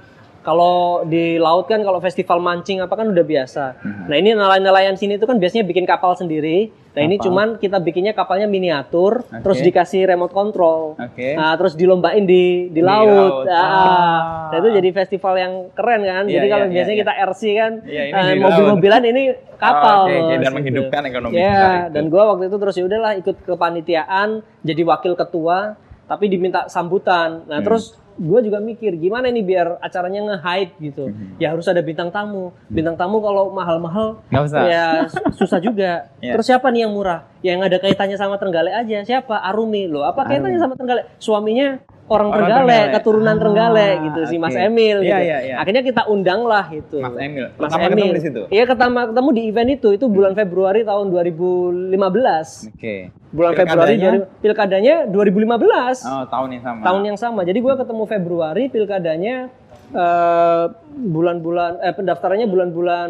[0.47, 3.83] Kalau di laut kan kalau festival mancing apa kan udah biasa.
[3.83, 4.03] Mhm.
[4.07, 6.71] Nah ini nelayan-nelayan sini itu kan biasanya bikin kapal sendiri.
[6.95, 7.25] Nah ini Kapal.
[7.27, 9.43] cuman kita bikinnya kapalnya miniatur, Oke.
[9.43, 10.95] terus dikasih remote control.
[10.95, 11.35] Oke.
[11.35, 13.43] Nah, terus dilombain di di, Di laut.
[13.43, 13.51] laut.
[13.51, 13.59] Ah.
[13.59, 14.19] Ah.
[14.49, 16.23] Nah, itu jadi festival yang keren kan.
[16.25, 19.21] Iya, jadi kalau iya, biasanya iya, kita RC kan Iya, ini eh, di mobil-mobilan ini
[19.53, 19.99] kapal.
[19.99, 20.55] Oke, oke, bos, dan gitu.
[20.55, 21.93] menghidupkan ekonomi Ya, kita itu.
[21.93, 24.27] dan gua waktu itu terus ya udahlah ikut kepanitiaan
[24.63, 25.57] jadi wakil ketua
[26.07, 27.43] tapi diminta sambutan.
[27.45, 27.65] Nah, Hmm.
[27.67, 31.07] terus gue juga mikir gimana nih biar acaranya nge-hype gitu.
[31.07, 31.37] Hmm.
[31.37, 32.49] Ya harus ada bintang tamu.
[32.67, 34.19] Bintang tamu kalau mahal-mahal
[34.65, 35.91] ya su- susah juga.
[36.17, 36.33] Iya.
[36.33, 37.29] Terus siapa nih yang murah?
[37.39, 38.97] Yang ada kaitannya sama Trenggalek aja.
[39.03, 39.37] Siapa?
[39.41, 40.03] Arumi loh.
[40.03, 41.05] Apa kaitannya sama Trenggalek?
[41.17, 41.77] Suaminya
[42.07, 42.95] orang, Orang Trenggalek, Trenggalek.
[42.95, 44.55] keturunan Ah, Trenggalek gitu si Mas.
[44.55, 45.21] Emil Iya, gitu.
[45.23, 45.55] iya, iya.
[45.57, 46.97] Akhirnya kita undang lah itu.
[46.97, 47.95] Mas Emil Mas Pertama Emil.
[47.99, 52.69] ketemu di situ Iya ketemu ketemu di event itu itu bulan Februari tahun 2015.
[52.69, 52.95] oke
[53.29, 55.97] Bulan Februari 2000 pilkadanya 2015.
[56.01, 57.41] oh tahun yang sama Tahun yang sama.
[57.43, 59.35] Jadi gua ketemu Februari pilkadanya
[59.89, 60.65] eh,
[60.97, 63.09] bulan-bulan eh pendaftarannya bulan-bulan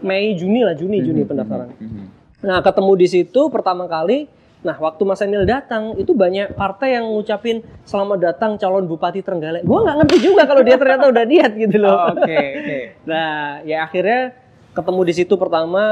[0.00, 1.72] Mei Juni lah Juni Juni pendaftaran.
[1.74, 2.21] Mhm.
[2.42, 4.26] Nah, ketemu di situ pertama kali.
[4.62, 9.66] Nah, waktu Mas Emil datang, itu banyak partai yang ngucapin selamat datang calon Bupati Trenggalek.
[9.66, 11.94] Gua nggak ngerti juga kalau dia ternyata udah niat gitu loh.
[11.98, 12.78] Oh, oke oke
[13.10, 14.38] Nah, ya akhirnya
[14.70, 15.82] ketemu di situ pertama,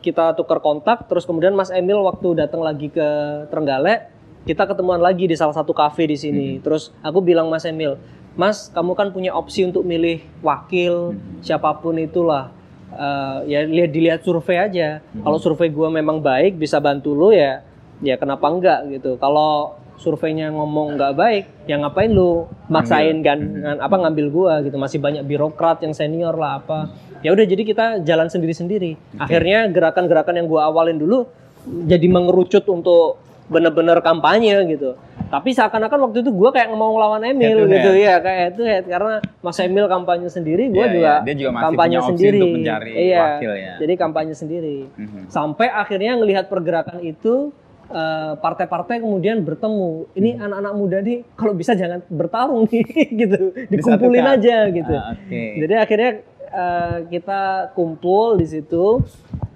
[0.00, 3.08] kita tukar kontak, terus kemudian Mas Emil waktu datang lagi ke
[3.52, 4.08] Trenggalek,
[4.48, 6.56] kita ketemuan lagi di salah satu kafe di sini.
[6.64, 8.00] Terus aku bilang Mas Emil,
[8.36, 12.52] Mas, kamu kan punya opsi untuk milih wakil siapa pun itulah.
[12.86, 15.02] Eh, ya lihat dilihat survei aja.
[15.02, 17.66] Kalau survei gua memang baik, bisa bantu lu ya,
[17.98, 19.18] ya kenapa enggak gitu.
[19.18, 24.78] Kalau surveinya ngomong nggak baik, ya ngapain lu maksain kan ngan- apa ngambil gua gitu.
[24.78, 26.88] Masih banyak birokrat yang senior lah apa.
[27.26, 28.94] Ya udah jadi kita jalan sendiri-sendiri.
[29.18, 31.26] Akhirnya gerakan-gerakan yang gua awalin dulu
[31.66, 33.18] jadi mengerucut untuk
[33.50, 34.94] bener-bener kampanye gitu.
[35.26, 38.04] Tapi seakan-akan waktu itu gua kayak mau ngelawan Emil Head gitu head.
[38.04, 41.12] ya kayak itu head karena Mas Emil kampanye sendiri, gua Iya, juga.
[41.20, 42.38] Dia juga masih kampanye punya sendiri.
[42.38, 43.18] untuk mencari iya.
[43.20, 43.72] wakil ya.
[43.76, 44.78] Jadi kampanye sendiri.
[44.92, 45.20] Mhm.
[45.26, 47.50] Sampai akhirnya ngelihat pergerakan itu
[47.86, 50.10] eh, partai-partai kemudian bertemu.
[50.12, 50.44] Ini Hmm.
[50.44, 52.82] anak-anak muda nih kalau bisa jangan bertarung nih
[53.22, 53.38] gitu.
[53.68, 54.42] Dikumpulin Disatukan.
[54.42, 54.90] aja gitu.
[54.92, 56.10] Ah, oke Jadi akhirnya
[56.48, 57.40] eh, kita
[57.72, 59.06] kumpul di situ.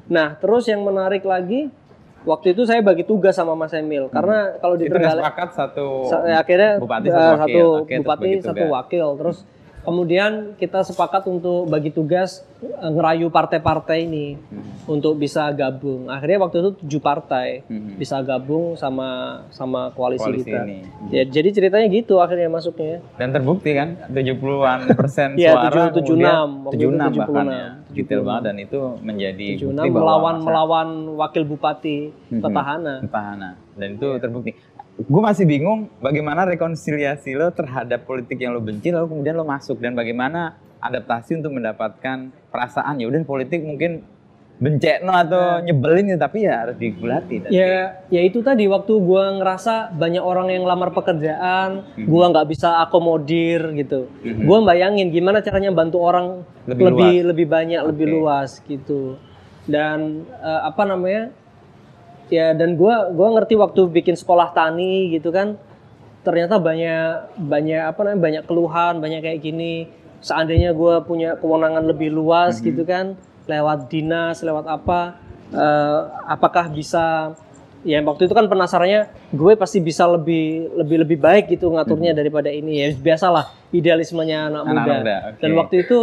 [0.07, 1.71] Nah, terus yang menarik lagi
[2.23, 4.93] waktu itu saya bagi tugas sama Mas Emil karena kalau di Hmm.
[4.93, 7.39] Trenggalek sepakat satu Sa- ya, akhirnya bupati eh, satu wakil.
[7.39, 9.39] satu Oke, terus bupati satu wakil terus
[9.81, 14.61] kemudian kita sepakat untuk bagi tugas eh, ngerayu partai-partai ini Hmm.
[14.87, 16.07] untuk bisa gabung.
[16.07, 17.97] Akhirnya waktu itu tujuh partai Mhm.
[17.97, 19.09] bisa gabung sama
[19.49, 20.63] sama koalisi, koalisi kita.
[20.63, 20.79] ini.
[21.09, 26.05] Ya jadi ceritanya gitu akhirnya masuknya dan terbukti kan 70-an persen Iya, suara 7, 76,
[26.05, 27.51] kemudian waktu itu 76 bahkan 76.
[27.51, 32.41] ya detail banget dan itu menjadi 76 bukti bahwa melawan melawan wakil bupati Mhm.
[32.41, 32.95] petahana.
[33.01, 33.51] Petahana.
[33.73, 34.53] Dan itu terbukti
[34.99, 39.79] gue masih bingung bagaimana rekonsiliasi lo terhadap politik yang lo benci lalu kemudian lo masuk
[39.79, 44.05] dan bagaimana adaptasi untuk mendapatkan perasaan ya udah politik mungkin
[44.61, 49.33] bencekno atau nyebelin ya tapi ya harus digulati dan Ya, ya itu tadi waktu gua
[49.41, 52.05] ngerasa banyak orang yang lamar pekerjaan, Mhm.
[52.05, 54.05] gua nggak bisa akomodir gitu.
[54.21, 54.45] Mhm.
[54.45, 58.13] Gua bayangin gimana caranya bantu orang Lebih lebih lebih, banyak, lebih Oke.
[58.13, 59.17] luas gitu.
[59.65, 61.33] Dan eh, apa namanya?
[62.31, 65.59] Ya dan gua gua ngerti waktu bikin sekolah tani gitu kan,
[66.23, 69.91] ternyata banyak banyak apa namanya banyak keluhan, banyak kayak gini.
[70.21, 72.65] Seandainya gua punya kewenangan lebih luas Mhm.
[72.65, 75.19] gitu kan, lewat dinas, lewat apa,
[75.51, 77.35] eh, apakah bisa
[77.81, 82.53] ya waktu itu kan penasarannya gue pasti bisa lebih lebih lebih baik gitu ngaturnya daripada
[82.53, 84.95] ini ya biasalah idealismenya anak, Anak muda.
[85.01, 85.41] muda, oke.
[85.41, 85.99] Dan waktu itu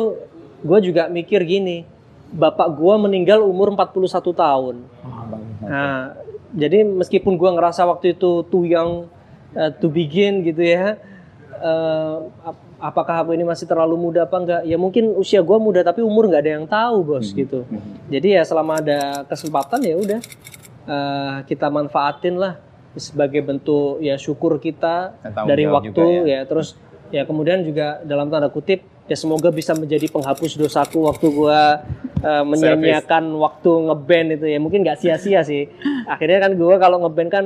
[0.57, 1.85] gue juga mikir gini,
[2.27, 4.89] bapak gue meninggal umur 41 tahun.
[5.59, 6.13] Nah,
[6.51, 9.09] jadi meskipun gua ngerasa waktu itu too young
[9.51, 10.97] uh, to begin gitu ya,
[12.43, 14.61] ap- apakah aku ini masih terlalu muda apa enggak?
[14.63, 17.65] Ya mungkin usia gua muda tapi umur nggak ada yang tahu bos gitu.
[18.07, 20.19] Jadi ya selama ada kesempatan ya udah
[20.85, 22.61] eh, kita manfaatin lah
[22.93, 25.13] sebagai bentuk ya syukur kita
[25.45, 26.39] dari waktu juga ya.
[26.43, 26.67] terus
[27.07, 31.85] ya kemudian juga dalam tanda kutip ya semoga bisa menjadi penghapus dosaku waktu gua
[32.21, 34.59] eh, menyanyiakan waktu ngeband itu ya.
[34.61, 35.69] Mungkin nggak sia-sia sih.
[36.13, 37.45] Akhirnya kan gua kalau ngeband kan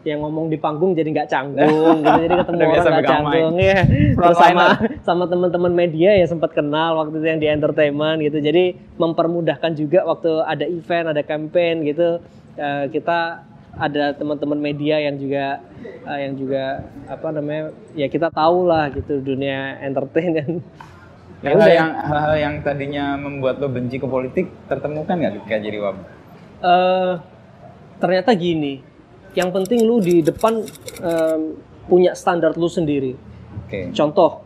[0.00, 3.54] yang ngomong di panggung jadi nggak canggung gitu jadi ketemu orang nggak canggung.
[3.60, 3.78] ya
[4.16, 4.66] terus sama
[5.04, 8.40] sama teman-teman media ya sempat kenal waktu itu yang di entertainment gitu.
[8.40, 12.16] Jadi mempermudahkan juga waktu ada event ada campaign gitu.
[12.56, 13.44] Eh, kita
[13.76, 15.62] ada teman-teman media yang juga
[16.08, 20.48] eh, yang juga apa namanya ya kita tahu lah gitu dunia entertain dan
[21.40, 21.68] ya udah.
[21.72, 26.06] yang hal-hal yang tadinya membuat lo benci ke politik tertemukan nggak ketika jadi wabah?
[26.60, 27.12] eh
[27.96, 28.84] ternyata gini
[29.32, 30.60] yang penting lu di depan
[31.00, 31.56] em,
[31.88, 33.16] punya standar lu sendiri
[33.66, 34.44] Oke, contoh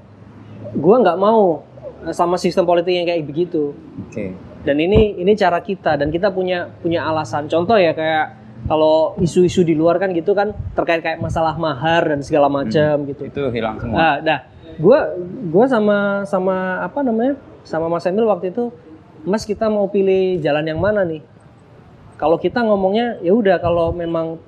[0.79, 1.67] gua nggak mau
[2.07, 4.25] eh, sama sistem politik yang kayak begitu oke.
[4.63, 9.61] dan ini ini cara kita dan kita punya punya alasan contoh ya kayak kalau isu-isu
[9.61, 13.77] di luar kan gitu kan terkait kayak masalah mahar dan segala macam gitu Itu hilang
[13.77, 13.97] semua.
[13.97, 14.41] Nah, dah,
[14.81, 15.13] gua
[15.53, 17.37] gua sama sama apa namanya?
[17.65, 18.73] Sama Mas Emil waktu itu,
[19.25, 21.25] Mas kita mau pilih jalan yang mana nih?
[22.17, 24.41] Kalau kita ngomongnya ya udah kalau memang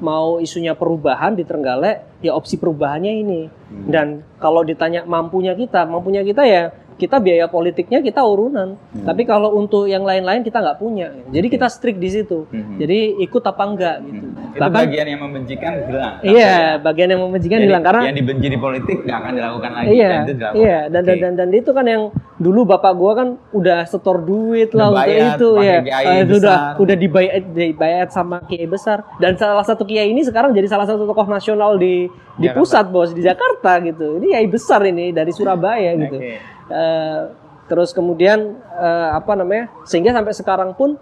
[0.00, 3.42] mau isunya perubahan di Trenggalek, ya opsi perubahannya ini.
[3.68, 6.62] Dan kalau ditanya mampunya kita, mampunya kita ya
[6.98, 8.74] kita biaya politiknya kita urunan.
[9.06, 11.14] Tapi kalau untuk yang lain-lain kita nggak punya.
[11.30, 12.50] Jadi kita strict di situ.
[12.50, 12.74] Mhm.
[12.82, 14.26] Jadi ikut apa enggak gitu.
[14.34, 16.14] Itu Bahkan bagian yang membencikan hilang.
[16.26, 19.86] iya, bagian yang membencikan Jadi, hilang karena yang dibenci di politik nggak akan dilakukan lagi.
[19.94, 20.58] Iya, dan itu dilakukan.
[20.58, 21.22] iya, dan, dan Oke.
[21.22, 22.02] dan dan itu kan yang
[22.38, 26.96] dulu bapak gua kan udah setor duit lah untuk itu ya, Eh, itu udah udah
[26.98, 31.30] dibayar dibayar sama kiai besar dan salah satu kiai ini sekarang jadi salah satu tokoh
[31.30, 32.07] nasional di
[32.38, 32.58] di Jakarta.
[32.58, 36.16] pusat bos di Jakarta gitu, ini kiai besar ini dari Surabaya gitu.
[36.18, 36.34] Oke.
[36.68, 37.20] Eh,
[37.68, 40.96] terus kemudian eh, apa namanya sehingga sampai sekarang pun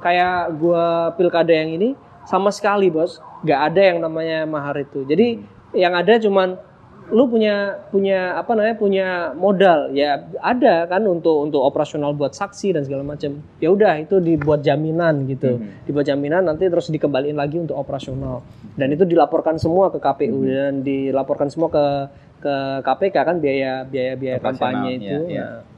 [0.00, 5.40] kayak gua pilkada yang ini sama sekali bos nggak ada yang namanya mahar itu jadi
[5.76, 6.56] yang ada cuman
[7.12, 12.80] lu punya punya apa namanya punya modal ya ada kan untuk untuk operasional buat saksi
[12.80, 17.60] dan segala macam ya udah itu dibuat jaminan gitu dibuat jaminan nanti terus dikembaliin lagi
[17.60, 18.40] untuk operasional
[18.80, 21.84] dan itu dilaporkan semua ke KPU dan dilaporkan semua ke
[22.40, 25.48] ke KPK kan biaya biaya biaya kampanye iya, itu iya.
[25.60, 25.74] Nah,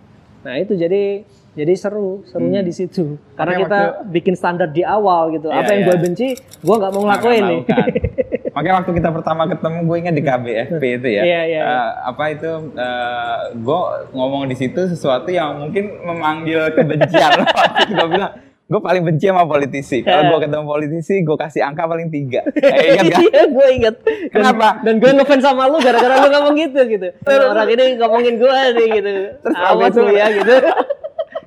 [0.47, 3.19] Nah itu jadi jadi seru, serunya di situ.
[3.35, 3.81] Karena Oke, kita
[4.13, 5.51] bikin standar di awal gitu.
[5.51, 5.89] Iya, Apa yang iya.
[5.89, 7.61] gue benci, gue nggak mau ngelakuin nih.
[8.57, 11.23] Makanya waktu kita pertama ketemu gue ingat di KBFP itu ya.
[11.23, 17.45] Iya, iya, Eh, apa itu eh, gue ngomong di situ sesuatu yang mungkin memanggil kebencian.
[17.93, 18.33] Gue bilang
[18.67, 20.01] gue paling benci sama politisi.
[20.01, 22.49] Kalau gue ketemu politisi, gue kasih angka paling tiga.
[22.57, 23.21] Eh, ingat?
[23.23, 23.95] Iya, gue inget.
[24.01, 24.69] Dan- Kenapa?
[24.81, 27.09] Dan gue ngefans sama lu gara-gara lu ngomong gitu gitu.
[27.53, 29.11] Orang ini ngomongin gue nih gitu.
[29.39, 30.55] Terus Awas lu ya gitu.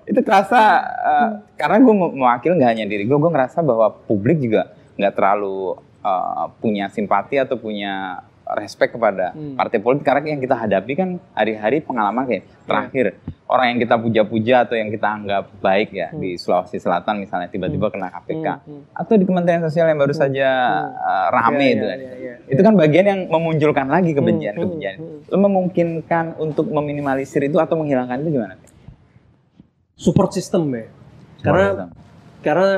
[0.05, 4.69] itu terasa eh, karena gue mewakil nggak hanya diri gue, gue ngerasa bahwa publik juga
[4.93, 9.53] nggak terlalu eh, punya simpati atau punya respect kepada Hmm.
[9.53, 12.65] partai politik karena yang kita hadapi kan hari-hari pengalaman kayak Iya.
[12.65, 13.05] terakhir
[13.45, 17.89] orang yang kita puja-puja atau yang kita anggap baik ya di Sulawesi Selatan misalnya tiba-tiba
[17.89, 18.83] kena KPK Hmm, hmm.
[18.95, 20.47] atau di Kementerian Sosial yang baru saja
[20.89, 21.99] eh, rame Iya, itu iya, kan.
[21.99, 22.33] iya, iya.
[22.47, 24.95] Itu kan bagian yang memunculkan lagi kebencian-kebencian.
[24.97, 25.29] hmm, hmm.
[25.29, 28.57] Lo memungkinkan untuk meminimalisir itu atau menghilangkan itu gimana?
[29.93, 30.89] Support system ya.
[31.39, 31.67] Karena
[32.39, 32.71] karena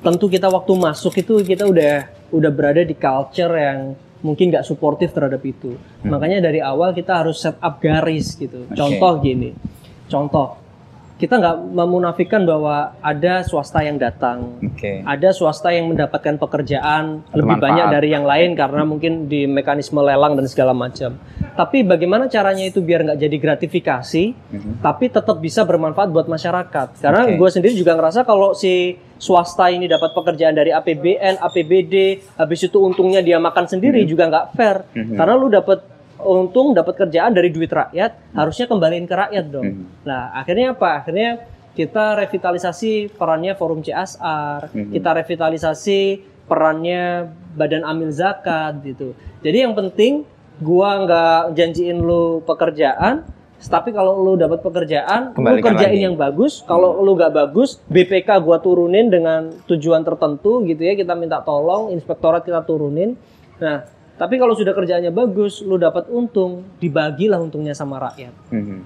[0.00, 3.92] tentu kita waktu masuk itu kita udah udah berada di culture yang
[4.22, 5.76] mungkin nggak suportif terhadap itu.
[5.76, 6.08] Hmm.
[6.08, 8.64] Makanya dari awal kita harus set up garis gitu.
[8.72, 9.52] Contoh gini,
[10.08, 10.61] contoh
[11.22, 15.06] kita nggak memunafikan bahwa ada swasta yang datang, Oke.
[15.06, 17.66] ada swasta yang mendapatkan pekerjaan Atau lebih manfaat.
[17.70, 21.14] banyak dari yang lain karena mungkin di mekanisme lelang dan segala macam.
[21.54, 24.24] Tapi bagaimana caranya itu biar nggak jadi gratifikasi,
[24.82, 26.98] tapi tetap bisa bermanfaat buat masyarakat.
[26.98, 27.38] Karena Oke.
[27.38, 32.82] gue sendiri juga ngerasa kalau si swasta ini dapat pekerjaan dari APBN, APBD, habis itu
[32.82, 34.82] untungnya dia makan sendiri juga nggak fair.
[34.90, 35.14] Mhm.
[35.14, 35.91] Karena lu dapat
[36.24, 39.66] untung, dapat kerjaan dari duit rakyat, harusnya kembaliin ke rakyat dong.
[39.66, 39.84] Mhm.
[40.02, 41.02] Nah, akhirnya apa?
[41.02, 41.30] Akhirnya
[41.72, 44.90] kita revitalisasi perannya Forum CSR, Mhm.
[44.92, 46.00] kita revitalisasi
[46.44, 49.16] perannya Badan Amil Zakat gitu.
[49.40, 50.24] Jadi yang penting
[50.58, 53.24] gua nggak janjiin lu pekerjaan,
[53.62, 56.02] Tapi kalau lu dapat pekerjaan, lu Kembalikan kerjain lagi.
[56.02, 56.66] yang bagus.
[56.66, 60.98] Kalau lu nggak bagus, BPK gua turunin dengan tujuan tertentu gitu ya.
[60.98, 63.14] Kita minta tolong, inspektorat kita turunin.
[63.62, 63.86] Nah,
[64.22, 68.30] tapi kalau sudah kerjaannya bagus, lu dapat untung, dibagilah untungnya sama rakyat.
[68.54, 68.78] Mhm.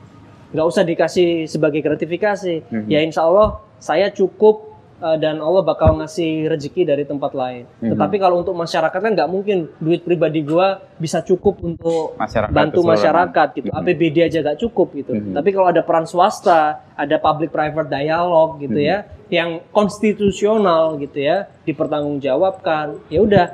[0.57, 2.64] Nggak usah dikasih sebagai gratifikasi.
[2.72, 2.88] Mhm.
[2.88, 7.68] Ya insya Allah saya cukup uh, dan Allah bakal ngasih rezeki dari tempat lain.
[7.85, 7.92] Mhm.
[7.92, 12.81] Tetapi kalau untuk masyarakat kan nggak mungkin duit pribadi gua bisa cukup untuk Masyarakat bantu
[12.81, 12.96] keseluruhan.
[12.96, 13.68] masyarakat gitu.
[13.68, 13.77] Mhm.
[13.77, 15.12] APBD aja gak cukup gitu.
[15.12, 15.37] Mhm.
[15.37, 18.88] Tapi kalau ada peran swasta, ada public private dialog gitu Mhm.
[18.88, 18.96] ya,
[19.29, 22.96] yang konstitusional gitu ya, dipertanggungjawabkan.
[23.12, 23.44] Ya udah,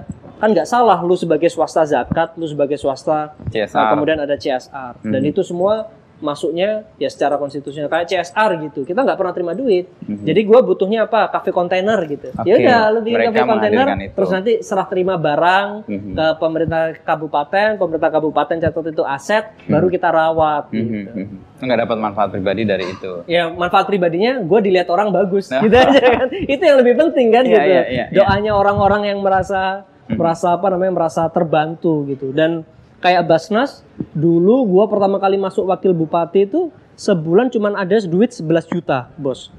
[0.42, 3.78] kan nggak salah lu sebagai swasta zakat, lu sebagai swasta CSR.
[3.78, 5.30] Nah, kemudian ada CSR dan Mhm.
[5.30, 5.86] itu semua
[6.18, 10.22] masuknya ya secara konstitusional kayak CSR gitu kita nggak pernah terima duit Mhm.
[10.22, 14.30] jadi gua butuhnya apa kafe kontainer gitu Oke, ya udah lu bikin kafe kontainer terus
[14.30, 16.14] nanti serah terima barang Mhm.
[16.14, 21.10] ke pemerintah kabupaten pemerintah kabupaten catat itu aset baru kita rawat Mhm, gitu.
[21.12, 21.36] mhm.
[21.58, 23.12] Lu nggak dapat manfaat pribadi dari itu.
[23.26, 25.58] ya manfaat pribadinya gue dilihat orang bagus Nah.
[25.60, 28.04] gitu aja kan itu yang lebih penting kan Iya, gitu iya, iya, iya.
[28.16, 32.34] doanya orang-orang yang merasa merasa apa namanya merasa terbantu gitu.
[32.34, 32.66] Dan
[33.02, 38.72] kayak Basnas dulu gua pertama kali masuk wakil bupati itu sebulan cuman ada duit 11
[38.72, 39.50] juta bos.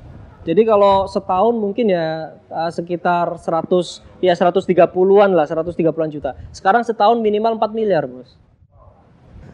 [0.43, 6.35] Jadi kalau setahun mungkin ya uh, sekitar 100 ya 130-an lah 130-an juta.
[6.51, 8.35] Sekarang setahun minimal 4 miliar bos.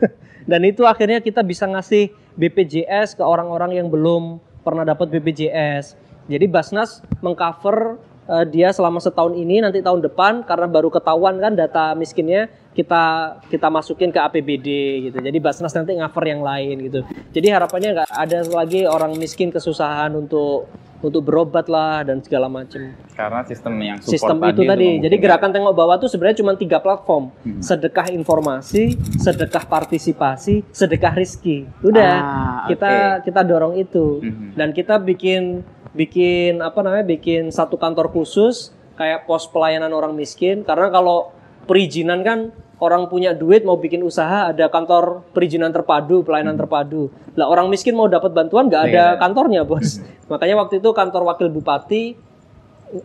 [0.49, 5.93] Dan itu akhirnya kita bisa ngasih BPJS ke orang-orang yang belum pernah dapat BPJS.
[6.25, 11.57] Jadi Basnas mengcover eh, dia selama setahun ini nanti tahun depan karena baru ketahuan kan
[11.57, 14.67] data miskinnya kita kita masukin ke APBD
[15.09, 15.17] gitu.
[15.19, 17.01] Jadi Basnas nanti cover yang lain gitu.
[17.33, 22.91] Jadi harapannya nggak ada lagi orang miskin kesusahan untuk untuk berobat lah dan segala macam
[23.15, 24.67] Karena sistem yang support sistem itu tadi.
[24.67, 25.23] Jadi memungkinkan.
[25.23, 27.31] gerakan tengok bawah tuh sebenarnya cuma tiga platform.
[27.39, 27.63] Hmm.
[27.63, 31.63] Sedekah informasi, sedekah partisipasi, sedekah rizki.
[31.79, 32.91] Udah Ah, kita
[33.23, 34.59] kita dorong itu Mhm.
[34.59, 35.63] dan kita bikin
[35.93, 40.61] bikin apa namanya bikin satu kantor khusus kayak pos pelayanan orang miskin.
[40.67, 41.33] Karena kalau
[41.65, 47.11] perizinan kan orang punya duit mau bikin usaha ada kantor perizinan terpadu pelayanan terpadu.
[47.35, 49.13] Lah orang miskin mau dapat bantuan nggak ada Hmm.
[49.15, 49.19] Iya.
[49.19, 49.99] kantornya bos.
[50.31, 52.15] Makanya waktu itu kantor wakil bupati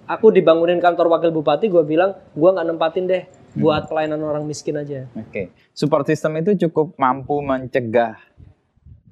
[0.08, 4.74] aku dibangunin kantor wakil bupati gue bilang gue nggak nempatin deh buat pelayanan orang miskin
[4.74, 5.06] aja.
[5.14, 8.18] Oke, support system itu cukup mampu mencegah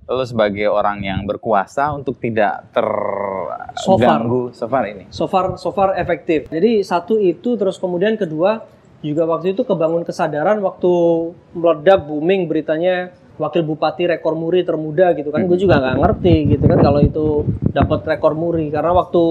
[0.05, 2.67] lo sebagai orang yang berkuasa untuk tidak
[3.75, 4.19] So far.
[4.19, 5.05] terganggu so far ini.
[5.09, 6.47] so far so far efektif.
[6.47, 8.67] Jadi satu itu terus kemudian kedua
[9.01, 10.93] juga waktu itu kebangun kesadaran waktu
[11.53, 15.43] meledak booming beritanya wakil bupati rekor muri termuda gitu kan.
[15.45, 17.27] Gue juga nggak ngerti gitu kan kalau itu
[17.67, 18.69] dapat rekor muri.
[18.69, 19.23] Karena waktu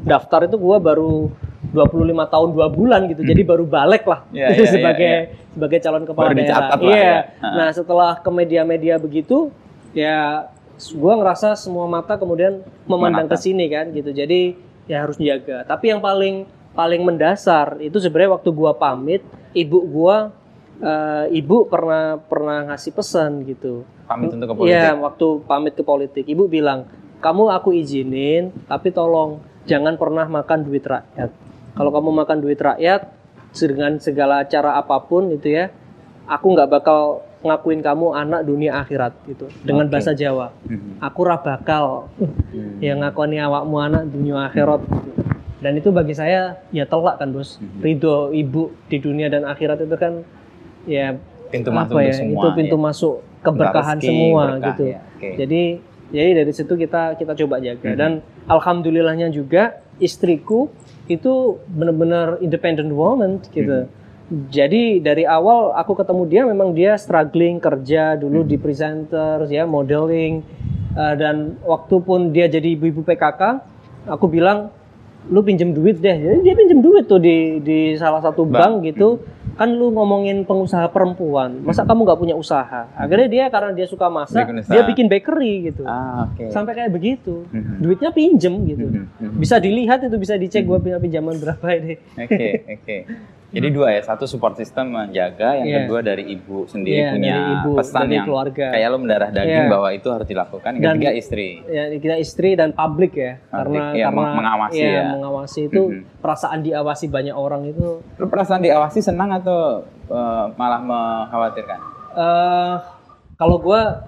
[0.00, 1.28] daftar itu gue baru
[1.70, 1.84] 25
[2.26, 3.20] tahun dua bulan gitu.
[3.20, 5.12] Jadi baru balik lah Iya, iya, iya, sebagai
[5.50, 6.78] sebagai calon kepala Baru daerah.
[6.80, 6.96] iya.
[6.96, 7.18] ya.
[7.52, 9.50] nah setelah ke media-media begitu
[9.96, 10.48] ya
[10.80, 14.10] gue ngerasa semua mata kemudian memandang ke sini kan gitu.
[14.14, 19.22] Jadi ya harus jaga tapi yang paling paling mendasar itu sebenarnya waktu gua pamit
[19.54, 20.34] ibu gua
[20.82, 23.86] eh, ibu pernah pernah ngasih pesan gitu.
[24.10, 24.74] Pamit untuk ke politik.
[24.74, 26.90] Iya waktu pamit ke politik ibu bilang
[27.22, 29.38] kamu aku izinin tapi tolong
[29.70, 31.30] jangan pernah makan duit rakyat.
[31.78, 33.06] Kalau kamu makan duit rakyat
[33.50, 35.70] dengan segala cara apa pun itu ya
[36.26, 39.92] aku nggak bakal ngakuin kamu anak dunia akhirat gitu dengan Oke.
[39.92, 41.00] bahasa Jawa Mhm.
[41.00, 42.12] aku ra bakal
[42.52, 42.76] Hmm.
[42.78, 44.84] yang ngakoni awakmu anak dunia akhirat
[45.58, 47.80] dan itu bagi saya ya telak kan bos Mhm.
[47.80, 50.20] ridho ibu di dunia dan akhirat itu kan
[50.84, 51.16] ya
[51.48, 52.36] Pintu apa masuk ya semua.
[52.36, 52.82] itu pintu ya.
[52.82, 54.98] masuk keberkahan Rezeki, semua berkah, gitu ya.
[55.10, 55.28] Oke.
[55.36, 55.62] jadi
[56.10, 57.96] jadi dari situ kita kita coba jaga Mhm.
[57.96, 58.12] dan
[58.46, 60.68] alhamdulillahnya juga istriku
[61.06, 61.32] itu
[61.66, 63.99] benar-benar independent woman gitu Mhm.
[64.30, 68.48] Jadi dari awal aku ketemu dia memang dia struggling kerja dulu Mhm.
[68.48, 70.42] di presenter ya modeling
[70.90, 73.62] Uh, dan waktu pun dia jadi ibu-ibu PKK
[74.08, 74.74] aku bilang
[75.24, 78.58] lu pinjem duit deh jadi dia pinjem duit tuh di di salah satu Bank.
[78.58, 83.70] bank gitu kan lu ngomongin pengusaha perempuan masa kamu nggak punya usaha akhirnya dia karena
[83.70, 84.66] dia suka masak usaha.
[84.66, 86.50] dia bikin bakery gitu Ah, oke.
[86.50, 87.74] sampai kayak begitu Mhm.
[87.78, 89.38] duitnya pinjem gitu Mhm, mhm.
[89.38, 92.96] bisa dilihat itu bisa dicek gua punya pinjaman berapa ini Oke, oke.
[93.50, 95.78] Jadi dua ya, satu support system menjaga, yang Iya.
[95.82, 98.66] kedua dari ibu sendiri Iya, punya dari ibu, pesan dari yang keluarga.
[98.70, 99.66] kayak lo mendarah daging Iya.
[99.68, 100.70] bahwa itu harus dilakukan.
[100.70, 101.46] Yang Dan- ketiga istri.
[101.64, 105.04] ya kita istri dan publik ya Publik, karena iya, karena meng- mengawasi iya, ya.
[105.12, 106.02] mengawasi itu Mhm.
[106.18, 111.78] perasaan diawasi banyak orang itu Lo perasaan diawasi senang atau eh, malah mengkhawatirkan?
[112.12, 112.74] eh
[113.34, 114.02] kalau gua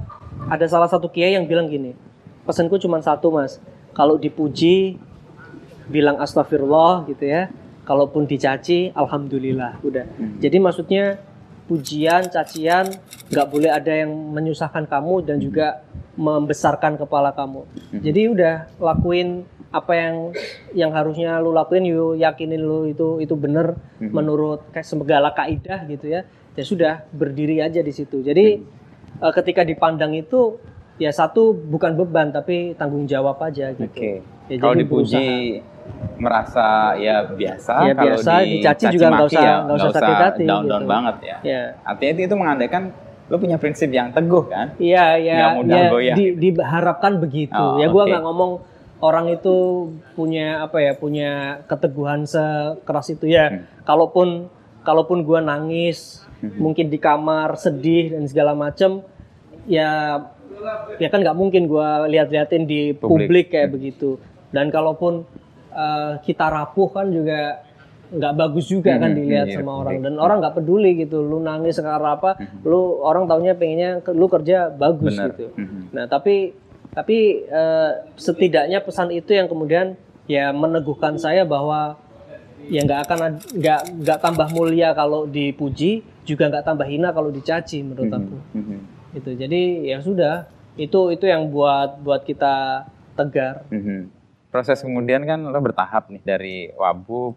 [0.44, 1.94] ada salah satu kiai yang bilang gini
[2.42, 3.58] pesanku cuma satu mas
[3.90, 4.98] kalau dipuji
[5.84, 7.50] bilang astagfirullah gitu ya
[7.92, 10.40] kalaupun dicaci alhamdulillah udah Hmm.
[10.40, 11.20] jadi maksudnya
[11.68, 12.88] pujian cacian
[13.28, 17.64] nggak boleh ada yang menyusahkan kamu dan juga membesarkan kepala kamu.
[18.04, 20.14] Jadi udah lakuin apa yang
[20.76, 26.12] yang harusnya lu lakuin, you yakinin lu itu itu bener menurut kayak segala kaidah gitu
[26.12, 26.28] ya.
[26.52, 28.20] Ya sudah berdiri aja di situ.
[28.20, 28.60] Jadi
[29.16, 30.60] eh, ketika dipandang itu
[31.00, 33.88] ya satu bukan beban tapi tanggung jawab aja gitu.
[33.88, 34.20] Oke.
[34.52, 35.64] Ya, kalau dipuji
[36.16, 40.42] merasa ya biasa, Ya, kalau biasa, dicaci juga nggak usah- ya nggak usah sakit hati,
[40.46, 40.90] down down gitu.
[40.90, 41.36] banget ya.
[41.42, 41.62] Ya.
[41.82, 42.82] Artinya itu, itu mengandaikan
[43.26, 44.76] lo punya prinsip yang teguh kan?
[44.76, 46.14] Iya, ya, Nggak mudah ya goyah.
[46.14, 47.56] di- diharapkan begitu.
[47.56, 48.10] Oh, ya gua oke.
[48.10, 48.50] nggak ngomong
[49.00, 49.56] orang itu
[50.12, 51.30] punya apa ya, punya
[51.64, 53.50] keteguhan sekeras itu ya.
[53.50, 53.62] Hmm.
[53.82, 54.46] Kalaupun
[54.82, 56.58] kalaupun gua nangis, Hmm.
[56.60, 59.02] mungkin di kamar sedih dan segala macem,
[59.64, 60.22] ya
[60.96, 63.26] ya kan nggak mungkin gua lihat-liatin di Publik.
[63.26, 64.18] publik, kayak begitu.
[64.50, 65.24] Dan kalaupun
[65.74, 67.64] eh, kita rapuh kan juga
[68.08, 69.80] nggak bagus juga kan Hmm, dilihat iya, sama publik.
[69.80, 74.28] orang dan orang nggak peduli gitu lu nangis sekarang apa lu orang taunya pengennya lu
[74.28, 75.32] kerja bagus Bener.
[75.32, 75.80] gitu Mhm.
[75.90, 76.52] nah tapi
[76.90, 81.96] tapi eh, setidaknya pesan itu yang kemudian ya meneguhkan saya bahwa
[82.62, 83.18] ya nggak akan
[83.50, 88.78] nggak nggak tambah mulia kalau dipuji juga nggak tambah hina kalau dicaci menurut aku Mhm.
[89.14, 93.64] gitu jadi ya sudah itu itu yang buat buat kita tegar.
[94.52, 97.32] Proses kemudian kan lo bertahap nih dari Wabu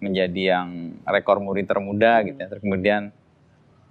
[0.00, 2.48] menjadi yang rekor murid termuda gitu ya.
[2.48, 3.12] Terus kemudian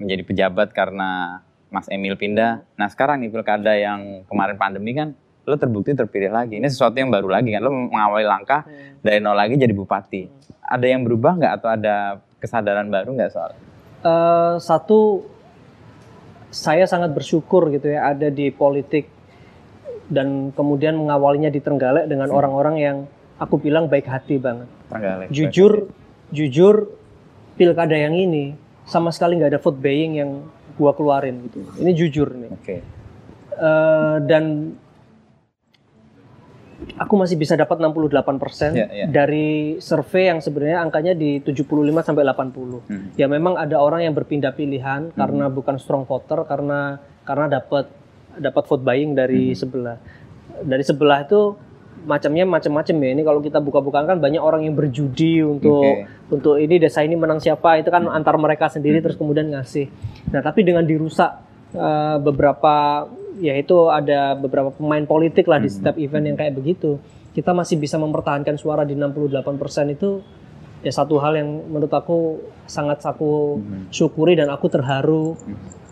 [0.01, 2.65] menjadi pejabat karena Mas Emil pindah.
[2.75, 5.13] Nah sekarang nih pilkada yang kemarin pandemi kan
[5.45, 6.57] lo terbukti terpilih lagi.
[6.57, 7.61] Ini sesuatu yang baru lagi kan.
[7.61, 8.65] Lo mengawali langkah
[9.05, 10.25] dari nol lagi jadi bupati.
[10.65, 13.53] Ada yang berubah nggak atau ada kesadaran baru nggak soal?
[14.01, 15.29] Eh, satu
[16.49, 19.20] saya sangat bersyukur gitu ya ada di politik
[20.11, 22.97] dan kemudian mengawalinya di Trenggalek dengan orang-orang yang
[23.39, 24.67] aku bilang baik hati banget.
[24.91, 25.27] Trenggalek.
[25.31, 25.87] Jujur,
[26.35, 26.91] jujur
[27.55, 30.43] pilkada yang ini sama sekali nggak ada vote buying yang
[30.75, 31.63] gua keluarin gitu.
[31.79, 32.51] Ini jujur nih.
[32.51, 32.75] Oke.
[33.61, 34.73] Eh, dan
[36.97, 39.05] aku masih bisa dapat 68% Iya, iya.
[39.05, 42.81] dari survei yang sebenarnya angkanya di 75 sampai 80.
[42.89, 43.13] Hmm.
[43.15, 48.00] Ya memang ada orang yang berpindah pilihan karena bukan strong voter karena karena dapat
[48.37, 49.97] dapat vote buying dari sebelah.
[50.61, 51.57] Dari sebelah itu
[52.05, 53.09] macamnya macam-macam ya.
[53.13, 56.07] Ini kalau kita buka-bukaan kan banyak orang yang berjudi untuk Oke.
[56.33, 59.89] untuk ini desa ini menang siapa itu kan antar mereka sendiri terus kemudian ngasih.
[60.33, 61.31] Nah, tapi dengan dirusak
[61.73, 63.05] eh, beberapa
[63.41, 66.97] ya itu ada beberapa pemain politik lah di setiap event yang kayak begitu.
[67.31, 70.19] Kita masih bisa mempertahankan suara di 68% itu
[70.81, 73.61] ya satu hal yang menurut aku sangat aku
[73.93, 75.37] syukuri dan aku terharu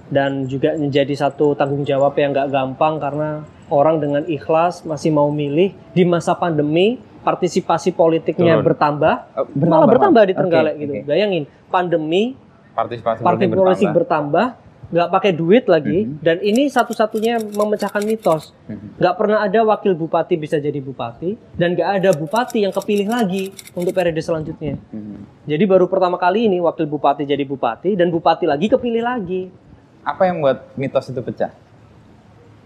[0.10, 3.30] dan juga menjadi satu tanggung jawab yang nggak gampang karena
[3.70, 8.66] orang dengan ikhlas masih mau milih di masa pandemi partisipasi politiknya Turun.
[8.66, 11.06] bertambah Oh, malah bertambah di Oke, Trenggalek gitu oke.
[11.06, 12.34] bayangin pandemi
[12.72, 14.48] Partisipasi partai politik politik bertambah.
[14.56, 16.18] bertambah nggak pakai duit lagi Mhm.
[16.18, 18.98] dan ini satu-satunya memecahkan mitos Mhm.
[18.98, 23.54] nggak pernah ada wakil bupati bisa jadi bupati dan nggak ada bupati yang kepilih lagi
[23.72, 25.46] untuk periode selanjutnya Mhm.
[25.46, 29.54] jadi baru pertama kali ini wakil bupati jadi bupati dan bupati lagi kepilih lagi
[30.02, 31.52] Apa yang buat mitos itu pecah?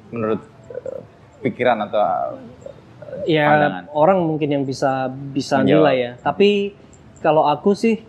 [0.10, 1.00] Menurut eh,
[1.41, 3.84] pikiran atau eh, ya Pandangan.
[3.91, 5.67] orang mungkin yang bisa bisa Menjawab.
[5.84, 6.72] nilai ya tapi
[7.19, 8.00] kalau aku sih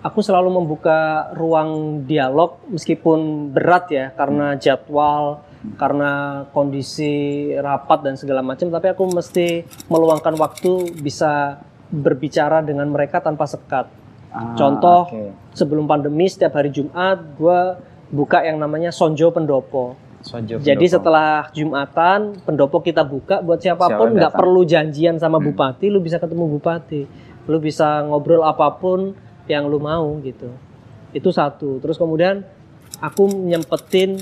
[0.00, 6.10] aku selalu membuka ruang dialog meskipun berat ya karena jadwal karena
[6.50, 7.12] kondisi
[7.52, 9.46] rapat dan segala macam tapi aku mesti
[9.86, 13.90] meluangkan waktu bisa berbicara dengan mereka tanpa sekat
[14.28, 15.32] Ah, Contoh, oke.
[15.52, 17.60] sebelum pandemi setiap hari Jumat gue
[18.08, 20.84] buka yang namanya Sonjo Pendopo Jadi pendopo.
[20.90, 25.46] setelah Jumatan, pendopo kita buka buat siapa pun Siapa nggak perlu janjian sama Hmm.
[25.46, 27.06] bupati, lu bisa ketemu bupati,
[27.46, 29.14] lu bisa ngobrol apa pun
[29.46, 30.50] yang lu mau gitu.
[31.10, 31.78] Itu satu.
[31.78, 32.42] Terus kemudian
[32.98, 34.18] aku nyempetin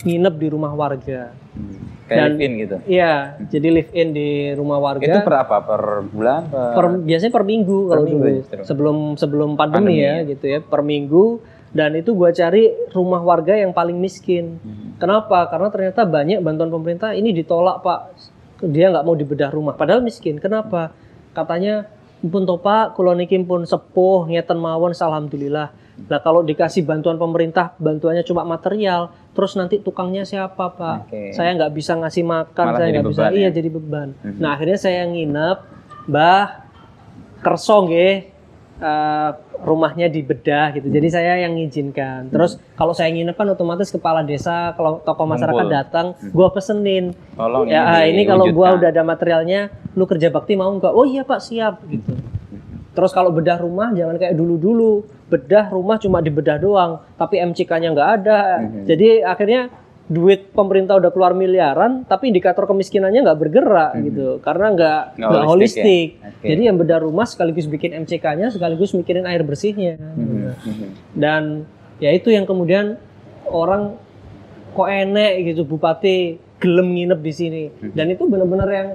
[0.00, 1.32] nginep di rumah warga.
[1.50, 1.96] Hmm.
[2.04, 2.76] kayak dan- live in gitu.
[2.88, 3.12] Iya,
[3.46, 5.04] jadi live in di rumah warga.
[5.04, 5.60] Itu per apa?
[5.60, 6.40] Per bulan?
[6.46, 8.60] Per, Per- biasanya per minggu kalau minggu dulu justru.
[8.64, 10.24] sebelum sebelum pandemi, Pandemi ya, ya.
[10.26, 11.24] gitu ya per minggu
[11.72, 14.56] dan itu gua cari rumah warga yang paling miskin.
[14.60, 14.96] Hmm.
[14.96, 15.48] kenapa?
[15.52, 18.16] Karena ternyata banyak bantuan pemerintah ini ditolak pak.
[18.64, 19.76] Dia nggak mau dibedah rumah.
[19.78, 20.40] Padahal miskin.
[20.42, 20.90] Kenapa?
[21.36, 21.86] Katanya
[22.24, 22.96] pun to pak.
[22.96, 25.70] Kulo niki pun sepuh ngeten mawon alhamdulillah.
[26.06, 31.10] Lah kalau dikasih bantuan pemerintah bantuannya cuma material terus nanti tukangnya siapa pak?
[31.10, 31.34] Oke.
[31.34, 33.22] saya nggak bisa ngasih makan Malah saya nggak bisa.
[33.34, 33.56] iya ya?
[33.58, 34.08] jadi beban.
[34.22, 34.38] Mhm.
[34.38, 35.58] nah akhirnya saya nginep
[36.06, 36.62] bah
[37.42, 38.37] kerso nggih
[38.78, 40.86] eh, rumahnya dibedah gitu.
[40.86, 42.30] Jadi saya yang ngizinkan.
[42.30, 47.14] Terus kalau saya nginep kan otomatis kepala desa kalau tokoh masyarakat datang gua pesenin.
[47.34, 48.78] Tolong ya ah, ini kalau gua diwujudkan.
[48.78, 49.60] udah ada materialnya
[49.98, 50.94] lu kerja bakti mau nggak?
[50.94, 52.14] Oh iya pak siap gitu.
[52.94, 55.06] Terus kalau bedah rumah jangan kayak dulu-dulu.
[55.28, 58.40] Bedah rumah cuma dibedah doang tapi MCK-nya nggak ada.
[58.62, 58.82] Mhm.
[58.86, 59.70] jadi akhirnya
[60.08, 65.44] duit pemerintah udah keluar miliaran, tapi indikator kemiskinannya nggak bergerak gitu, karena nggak Hmm.
[65.44, 66.08] Holistik holistik.
[66.16, 66.28] ya?
[66.32, 66.46] Oke.
[66.48, 70.00] Jadi yang bedah rumah sekaligus bikin MCK-nya, sekaligus mikirin air bersihnya.
[70.00, 70.88] Mhm, mhm.
[71.12, 71.42] Dan
[72.00, 72.96] ya itu yang kemudian
[73.52, 74.00] orang
[74.72, 77.64] kok enek gitu bupati gelem nginep di sini.
[77.68, 77.92] Hmm.
[77.92, 78.88] Dan itu benar-benar yang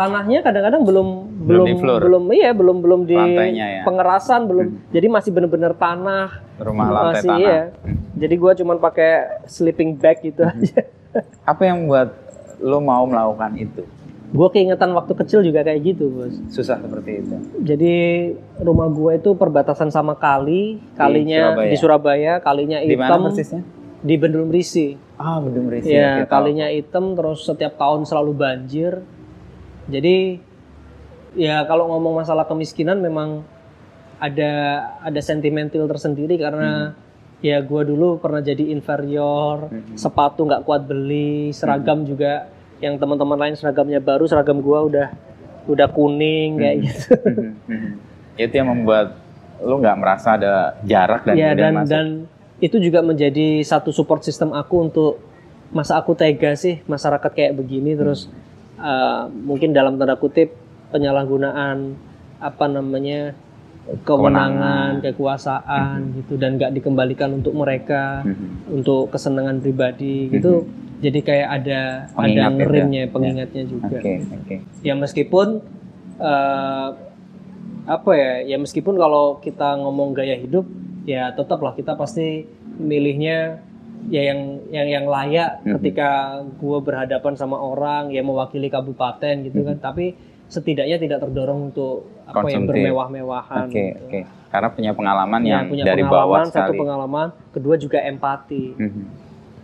[0.00, 1.08] tanahnya kadang-kadang belum
[1.40, 3.82] Belum belum di belum iya belum belum di Lantainya ya.
[3.82, 4.66] pengerasan belum.
[4.88, 6.28] Jadi masih benar-benar tanah.
[6.56, 7.40] Rumah lantai masih tanah.
[7.42, 7.60] iya.
[8.16, 9.10] Jadi gua cuman pakai
[9.44, 10.56] sleeping bag gitu Hmm.
[10.56, 10.80] aja.
[11.50, 12.08] Apa yang buat
[12.58, 13.82] lo mau melakukan itu?
[14.30, 16.38] Gua keingetan waktu kecil juga kayak gitu, Bos.
[16.48, 17.34] Susah seperti itu.
[17.60, 17.94] Jadi
[18.58, 21.66] rumah gua itu perbatasan sama kali, kalinya Surabaya?
[21.66, 23.62] di Surabaya, kalinya Di mana hitam persisnya?
[24.00, 24.94] di Bendul Merisi.
[25.14, 25.90] Ah, Bendung Risi.
[25.90, 26.32] Ya, tahu.
[26.32, 29.04] kalinya hitam terus setiap tahun selalu banjir.
[29.88, 30.40] Jadi
[31.38, 33.46] ya kalau ngomong masalah kemiskinan memang
[34.20, 34.52] ada
[35.00, 36.92] ada sentimental tersendiri karena
[37.40, 39.96] ya gua dulu pernah jadi inferior, Mhm.
[39.96, 42.52] sepatu nggak kuat beli, seragam juga
[42.84, 45.08] yang teman-teman lain seragamnya baru, seragam gua udah
[45.64, 47.04] udah kuning kayak gitu.
[47.16, 47.90] Mhm, mhm.
[48.36, 49.16] itu yang membuat
[49.60, 51.92] lo nggak merasa ada jarak dan ya dan masuk.
[51.92, 52.06] dan
[52.60, 55.20] itu juga menjadi satu support system aku untuk
[55.70, 58.28] masa aku tega sih masyarakat kayak begini terus
[58.80, 60.56] uh, mungkin dalam tanda kutip
[60.90, 61.94] penyalahgunaan
[62.40, 63.36] apa namanya
[64.00, 68.80] kewenangan, kekuasaan gitu dan nggak dikembalikan untuk mereka Mhm.
[68.80, 70.64] untuk kesenangan pribadi gitu
[71.00, 71.80] jadi kayak ada
[72.12, 72.48] Pengingat ada ya?
[72.54, 74.56] ngerimnya pengingatnya juga Oke, oke.
[74.80, 75.46] ya meskipun
[76.20, 76.88] eh,
[77.86, 80.68] apa ya ya meskipun kalau kita ngomong gaya hidup
[81.02, 82.44] ya tetaplah kita pasti
[82.76, 83.64] milihnya
[84.08, 85.76] ya yang yang yang layak Mhm.
[85.76, 92.08] ketika gue berhadapan sama orang yang mewakili kabupaten gitu kan tapi setidaknya tidak terdorong untuk
[92.24, 94.02] apa yang bermewah-mewahan Oke, gitu.
[94.02, 94.20] oke.
[94.50, 99.02] Karena punya pengalaman Ya, yang punya dari pengalaman bawah satu pengalaman kedua juga empati Mhm.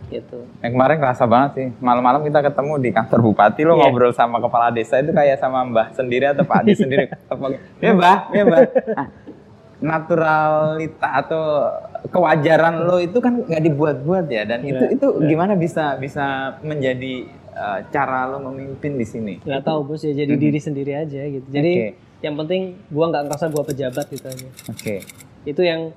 [0.07, 1.67] gitu Yang kemarin kerasa banget sih.
[1.77, 3.83] Malam-malam kita ketemu di kantor bupati lo Iya.
[3.83, 7.11] ngobrol sama kepala desa itu kayak sama Mbah sendiri atau Pak Adi sendiri.
[7.27, 7.45] Apa?
[7.83, 8.59] Ya Mbah, ya Mbah.
[8.95, 9.07] Ah,
[9.77, 11.43] naturalita atau
[12.07, 16.25] kewajaran lo itu kan nggak dibuat-buat ya dan itu Iya, itu gimana bisa bisa
[16.61, 19.33] menjadi uh, cara lo memimpin di sini.
[19.39, 21.87] nggak tahu bos ya jadi diri sendiri aja gitu jadi Oke.
[22.19, 24.95] yang penting gua nggak ngerasa gua pejabat gitu aja Oke.
[25.43, 25.93] itu yang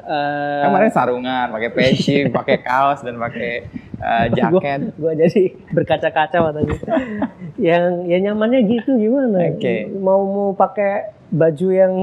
[0.00, 4.96] eh, Kemarin sarungan, pakai peci, pakai kaos dan pakai uh, jaket.
[4.96, 6.76] gua jadi berkaca-kaca matanya
[7.60, 9.86] yang ya nyamannya gitu gimana Oke.
[9.92, 11.94] mau mau pakai baju yang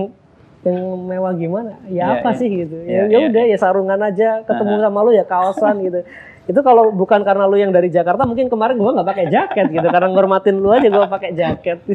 [0.64, 2.38] yang mewah gimana ya Iya, apa iya.
[2.38, 4.84] sih gitu Iya, ya ya udah ya sarungan aja ketemu Aha.
[4.84, 6.00] sama lu ya kaosan gitu
[6.48, 9.84] itu kalau bukan karena lu yang dari Jakarta mungkin kemarin gua nggak pakai jaket gitu
[9.86, 11.78] karena ngormatin lu aja gua pakai jaket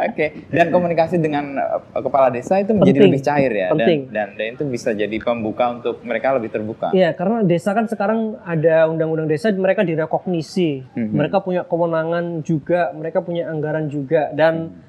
[0.00, 3.12] Oke, dan komunikasi dengan uh, kepala desa itu menjadi Penting.
[3.12, 4.00] lebih cair ya, Penting.
[4.08, 6.88] dan, dan dan itu bisa jadi pembuka untuk mereka lebih terbuka.
[6.90, 11.12] Iya, karena desa kan sekarang ada undang-undang desa, mereka direkognisi, Mhm.
[11.12, 14.80] mereka punya kewenangan juga, mereka punya anggaran juga, dan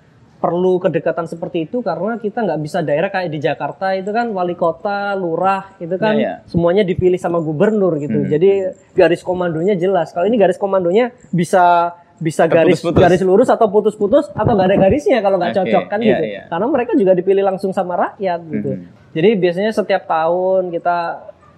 [0.42, 4.58] perlu kedekatan seperti itu karena kita nggak bisa daerah kayak di Jakarta itu kan wali
[4.58, 6.50] kota, lurah itu kan Iya, iya.
[6.50, 8.26] semuanya dipilih sama gubernur gitu.
[8.26, 8.30] Mhm.
[8.34, 8.50] Jadi
[8.98, 10.10] garis komandonya jelas.
[10.10, 13.02] Kalau ini garis komandonya bisa bisa garis Terputus-putus.
[13.02, 16.24] garis lurus atau putus-putus atau nggak ada garisnya kalau nggak Oke, cocok kan iya, gitu.
[16.26, 16.42] iya.
[16.50, 18.72] Karena mereka juga dipilih langsung sama rakyat gitu.
[18.78, 18.86] Mhm.
[19.14, 20.98] Jadi biasanya setiap tahun kita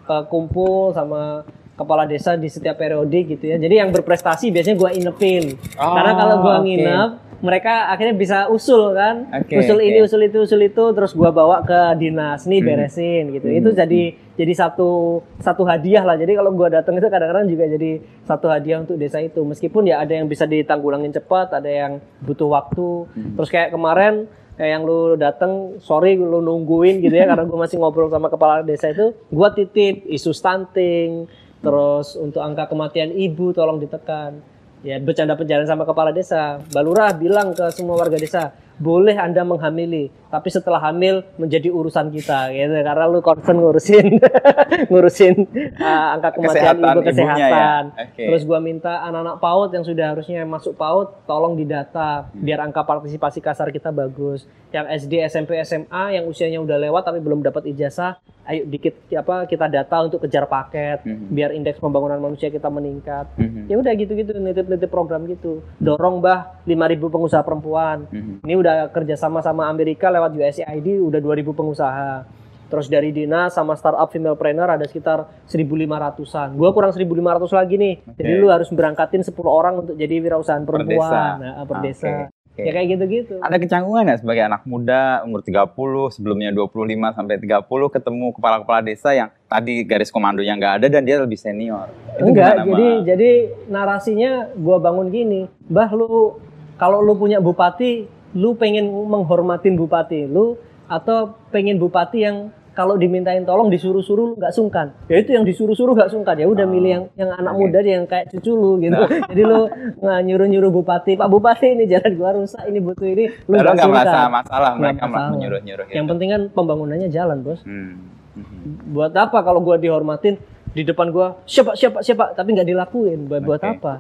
[0.08, 1.44] uh, kumpul sama
[1.74, 3.58] kepala desa di setiap periode gitu ya.
[3.58, 5.58] Jadi yang berprestasi biasanya gua inepin.
[5.76, 6.66] Oh, Karena kalau gua oke.
[6.70, 7.10] nginep,
[7.44, 9.28] mereka akhirnya bisa usul kan.
[9.44, 9.84] Oke, usul oke.
[9.84, 12.68] ini, usul itu, usul itu terus gua bawa ke dinas nih Hmm.
[12.70, 13.48] beresin gitu.
[13.50, 13.60] Hmm.
[13.60, 14.02] Itu jadi
[14.34, 16.16] jadi satu satu hadiah lah.
[16.16, 17.92] Jadi kalau gua datang itu kadang-kadang juga jadi
[18.24, 19.42] satu hadiah untuk desa itu.
[19.42, 23.10] Meskipun ya ada yang bisa ditanggulangin cepat, ada yang butuh waktu.
[23.12, 23.34] Hmm.
[23.36, 27.82] Terus kayak kemarin kayak yang lu dateng sorry lu nungguin gitu ya karena gue masih
[27.82, 31.26] ngobrol sama kepala desa itu gua titip isu stunting
[31.64, 34.44] terus untuk angka kematian ibu tolong ditekan.
[34.84, 36.60] Ya bercanda bercanda sama kepala desa.
[36.76, 42.50] Balurah bilang ke semua warga desa boleh anda menghamili tapi setelah hamil menjadi urusan kita
[42.50, 44.18] gitu karena lu concern ngurusin
[44.90, 45.36] ngurusin
[45.78, 47.06] uh, angka kematian Kesehatan ibu ya?
[47.06, 48.24] kesehatan Oke.
[48.26, 53.40] terus gua minta anak-anak PAUD yang sudah harusnya masuk PAUD tolong didata biar angka partisipasi
[53.40, 54.44] kasar kita bagus.
[54.74, 59.46] Yang SD, SMP, SMA yang usianya udah lewat tapi belum dapat ijazah, ayo dikit apa
[59.46, 61.30] kita data untuk kejar paket Mhm.
[61.30, 63.30] biar indeks pembangunan manusia kita meningkat.
[63.38, 63.70] Mhm.
[63.70, 65.62] Ya udah gitu-gitu nitip-nitip program gitu.
[65.78, 68.10] Dorong bah 5000 pengusaha perempuan.
[68.10, 68.42] Mhm.
[68.42, 72.24] Ini udah kerjasama sama Amerika lewat USAID udah 2000 pengusaha.
[72.72, 76.58] Terus dari dinas sama startup femalepreneur ada sekitar 1.500-an.
[76.58, 77.06] Gua kurang 1.500
[77.54, 77.94] lagi nih.
[78.18, 78.42] Jadi Oke.
[78.42, 80.98] lu harus berangkatin 10 orang untuk jadi wirausahaan Per perempuan.
[81.06, 81.22] desa.
[81.38, 82.10] Nah, per desa.
[82.10, 82.32] oke.
[82.56, 83.36] Ya kayak gitu-gitu.
[83.42, 89.10] Ada kecanggungan ya sebagai anak muda umur 30, sebelumnya 25 sampai 30 ketemu kepala-kepala desa
[89.12, 91.90] yang tadi garis komandonya nggak ada dan dia lebih senior.
[92.14, 93.06] Itu Enggak, jadi Ma?
[93.06, 93.30] jadi
[93.70, 96.38] narasinya gua bangun gini, Mbah lu
[96.74, 100.58] kalau lu punya bupati, lu pengen menghormatin bupati lu
[100.90, 102.38] atau pengen bupati yang
[102.74, 104.98] kalau dimintain tolong disuruh-suruh lu nggak sungkan.
[105.06, 106.34] Ya itu yang disuruh-suruh nggak sungkan.
[106.42, 108.98] Ya udah Oh, milih yang yang anak muda yang kayak cucu lu gitu.
[109.30, 109.70] Jadi lu
[110.02, 113.90] nyuruh-nyuruh bupati, Pak Bupati ini jalan gua rusak, ini butuh ini, lu nggak sungkan.
[113.94, 115.30] merasa masalah mereka masalah.
[115.38, 115.96] menyuruh-nyuruh gitu.
[116.02, 117.62] Yang penting kan pembangunannya jalan, Bos.
[117.62, 118.10] Hmm.
[118.34, 118.90] Mhm.
[118.90, 120.42] Buat apa kalau gua dihormatin
[120.74, 123.70] di depan gua siapa siapa siapa tapi nggak dilakuin buat buat Oke.
[123.78, 123.94] apa